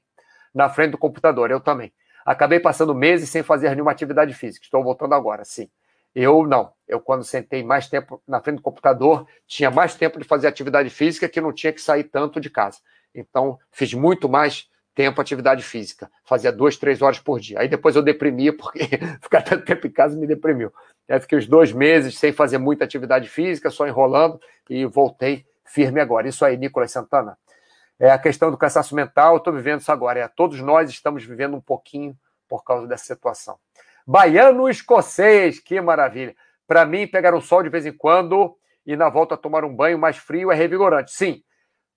[0.53, 1.94] Na frente do computador, eu também.
[2.26, 4.65] Acabei passando meses sem fazer nenhuma atividade física.
[4.65, 5.69] Estou voltando agora, sim.
[6.14, 6.73] Eu não.
[6.88, 10.90] Eu, quando sentei mais tempo na frente do computador, tinha mais tempo de fazer atividade
[10.90, 12.80] física que não tinha que sair tanto de casa.
[13.14, 16.10] Então, fiz muito mais tempo atividade física.
[16.26, 17.60] Fazia duas, três horas por dia.
[17.60, 18.80] Aí depois eu deprimia, porque
[19.22, 20.74] ficar tanto tempo em casa me deprimiu.
[21.07, 24.40] Aí fiquei uns dois meses sem fazer muita atividade física, só enrolando,
[24.70, 26.28] e voltei firme agora.
[26.28, 27.38] Isso aí, Nicolas Santana.
[27.99, 30.20] É a questão do cansaço mental, eu estou vivendo isso agora.
[30.20, 32.16] É, todos nós estamos vivendo um pouquinho
[32.48, 33.57] por causa dessa situação.
[34.07, 36.36] Baiano escocês, que maravilha.
[36.66, 38.56] Para mim, pegar um sol de vez em quando
[38.86, 41.11] e na volta tomar um banho mais frio é revigorante.
[41.11, 41.44] Sim,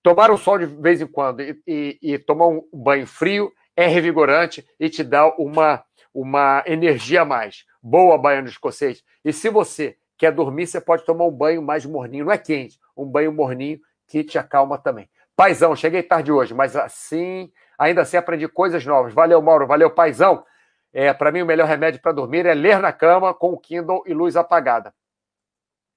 [0.03, 3.87] tomar um sol de vez em quando e, e, e tomar um banho frio é
[3.87, 7.65] revigorante e te dá uma, uma energia a mais.
[7.81, 9.03] Boa, baiano escocês.
[9.25, 12.25] E se você quer dormir, você pode tomar um banho mais morninho.
[12.25, 15.09] Não é quente, um banho morninho que te acalma também.
[15.35, 19.13] Paizão, cheguei tarde hoje, mas assim, ainda assim aprendi coisas novas.
[19.13, 20.45] Valeu, Mauro, valeu, paizão.
[20.93, 24.03] É, para mim, o melhor remédio para dormir é ler na cama com o Kindle
[24.05, 24.93] e luz apagada.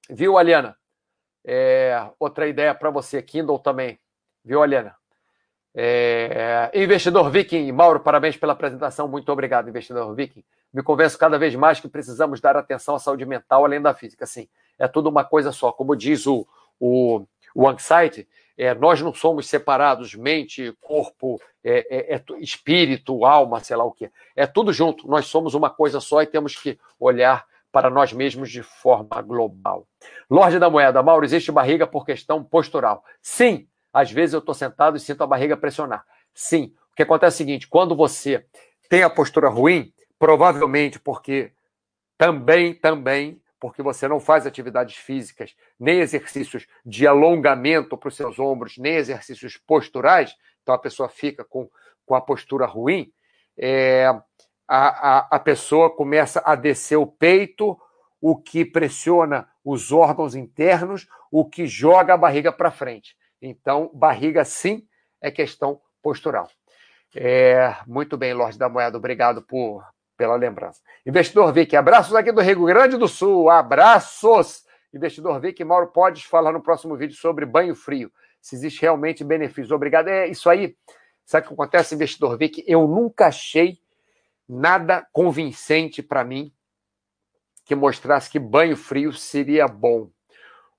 [0.08, 0.74] Viu, Aliana?
[1.48, 4.01] É, outra ideia para você, Kindle também.
[4.44, 4.97] Viu, Aliana?
[5.73, 9.06] É, investidor Viking, Mauro, parabéns pela apresentação.
[9.06, 10.43] Muito obrigado, investidor Viking.
[10.73, 14.27] Me convenço cada vez mais que precisamos dar atenção à saúde mental além da física.
[14.27, 15.70] Sim, é tudo uma coisa só.
[15.70, 16.47] Como diz o,
[16.81, 17.23] o,
[17.55, 18.27] o Anxiety,
[18.59, 23.93] é, nós não somos separados, mente, corpo, é, é, é, espírito, alma, sei lá o
[23.93, 24.10] que.
[24.35, 25.06] É tudo junto.
[25.06, 29.86] Nós somos uma coisa só e temos que olhar para nós mesmos de forma global.
[30.30, 33.04] Lorde da Moeda, Mauro, existe barriga por questão postural?
[33.20, 36.02] Sim, às vezes eu estou sentado e sinto a barriga pressionar.
[36.32, 38.46] Sim, o que acontece é o seguinte: quando você
[38.88, 41.52] tem a postura ruim, provavelmente porque
[42.16, 48.38] também, também porque você não faz atividades físicas, nem exercícios de alongamento para os seus
[48.38, 51.68] ombros, nem exercícios posturais, então a pessoa fica com,
[52.06, 53.12] com a postura ruim,
[53.58, 54.08] é,
[54.68, 57.78] a, a, a pessoa começa a descer o peito,
[58.20, 63.16] o que pressiona os órgãos internos, o que joga a barriga para frente.
[63.40, 64.86] Então, barriga sim
[65.20, 66.48] é questão postural.
[67.14, 69.84] É, muito bem, Lorde da Moeda, obrigado por,
[70.16, 70.80] pela lembrança.
[71.05, 74.64] Investidor Vic, abraços aqui do Rio Grande do Sul, abraços!
[74.93, 78.10] Investidor Vic, Mauro, pode falar no próximo vídeo sobre banho frio,
[78.40, 79.74] se existe realmente benefício.
[79.74, 80.09] Obrigado.
[80.09, 80.76] É isso aí.
[81.24, 82.62] Sabe o que acontece, investidor Vic?
[82.66, 83.78] Eu nunca achei
[84.48, 86.52] nada convincente para mim
[87.64, 90.09] que mostrasse que banho frio seria bom.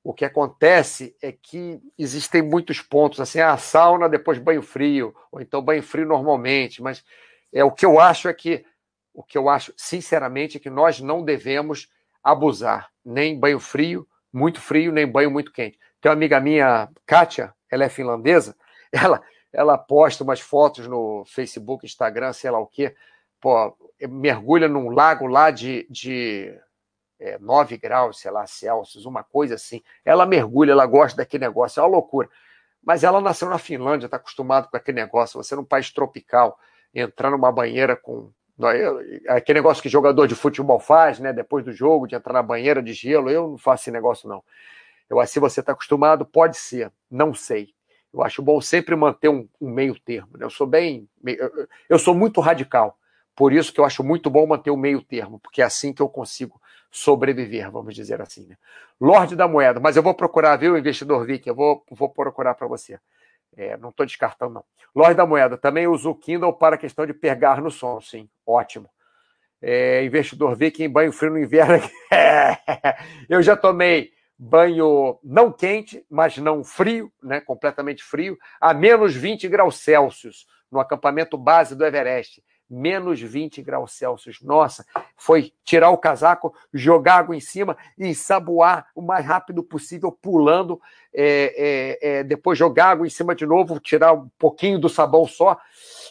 [0.03, 5.13] O que acontece é que existem muitos pontos, assim, a ah, sauna, depois banho frio,
[5.29, 7.03] ou então banho frio normalmente, mas
[7.51, 8.65] é o que eu acho é que
[9.13, 11.89] o que eu acho, sinceramente, é que nós não devemos
[12.23, 15.79] abusar, nem banho frio, muito frio, nem banho muito quente.
[15.99, 18.55] Tem uma amiga minha, Kátia, ela é finlandesa,
[18.93, 19.21] ela,
[19.51, 22.95] ela posta umas fotos no Facebook, Instagram, sei lá o quê,
[23.39, 23.75] pô,
[24.09, 26.53] mergulha num lago lá de, de
[27.19, 29.81] é, 9 graus, sei lá, Celsius, uma coisa assim.
[30.05, 32.29] Ela mergulha, ela gosta daquele negócio, é uma loucura.
[32.83, 35.41] Mas ela nasceu na Finlândia, está acostumada com aquele negócio.
[35.41, 36.57] Você num país tropical,
[36.93, 38.31] entrar numa banheira com
[39.27, 41.31] Aquele negócio que jogador de futebol faz, né?
[41.31, 44.43] Depois do jogo, de entrar na banheira de gelo, eu não faço esse negócio, não.
[45.07, 47.69] Eu se você está acostumado, pode ser, não sei.
[48.11, 50.29] Eu acho bom sempre manter um, um meio termo.
[50.37, 50.43] Né?
[50.43, 51.07] Eu sou bem.
[51.87, 52.97] Eu sou muito radical.
[53.37, 56.01] Por isso que eu acho muito bom manter o meio termo, porque é assim que
[56.01, 56.59] eu consigo
[56.89, 58.47] sobreviver, vamos dizer assim.
[58.47, 58.57] Né?
[58.99, 61.47] Lorde da moeda, mas eu vou procurar, viu, investidor Vic?
[61.47, 62.99] Eu vou, vou procurar para você.
[63.55, 64.63] É, não estou descartando, não.
[64.95, 68.27] Lorde da Moeda, também uso o Kindle para a questão de pegar no som, sim.
[68.45, 68.89] Ótimo.
[69.61, 71.87] É, investidor em banho frio no inverno.
[73.29, 79.47] eu já tomei banho não quente, mas não frio, né, completamente frio, a menos 20
[79.47, 84.41] graus Celsius, no acampamento base do Everest menos 20 graus Celsius.
[84.41, 84.85] Nossa,
[85.15, 90.81] foi tirar o casaco, jogar água em cima e ensaboar o mais rápido possível, pulando,
[91.13, 95.25] é, é, é, depois jogar água em cima de novo, tirar um pouquinho do sabão
[95.25, 95.57] só,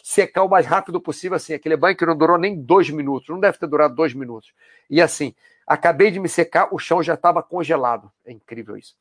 [0.03, 3.39] secar o mais rápido possível, assim, aquele banho que não durou nem dois minutos, não
[3.39, 4.53] deve ter durado dois minutos.
[4.89, 5.35] E assim,
[5.65, 8.11] acabei de me secar, o chão já estava congelado.
[8.25, 8.95] É incrível isso.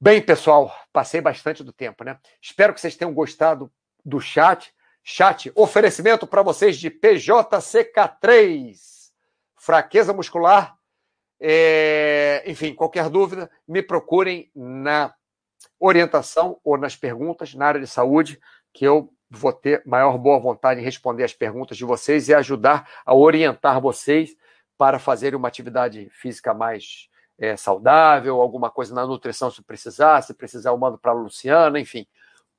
[0.00, 2.18] Bem, pessoal, passei bastante do tempo, né?
[2.40, 3.70] Espero que vocês tenham gostado
[4.04, 4.74] do chat.
[5.04, 8.76] Chat, oferecimento para vocês de PJCK3.
[9.56, 10.76] Fraqueza muscular.
[11.40, 12.44] É...
[12.46, 15.12] Enfim, qualquer dúvida, me procurem na
[15.78, 18.40] orientação ou nas perguntas na área de saúde,
[18.72, 22.88] que eu vou ter maior boa vontade em responder as perguntas de vocês e ajudar
[23.04, 24.36] a orientar vocês
[24.76, 27.08] para fazerem uma atividade física mais
[27.38, 31.80] é, saudável, alguma coisa na nutrição se precisar, se precisar eu mando para a Luciana,
[31.80, 32.06] enfim,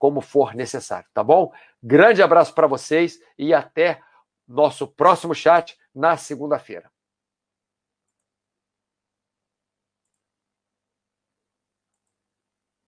[0.03, 1.49] como for necessário, tá bom?
[1.81, 4.01] Grande abraço para vocês e até
[4.45, 6.93] nosso próximo chat na segunda-feira.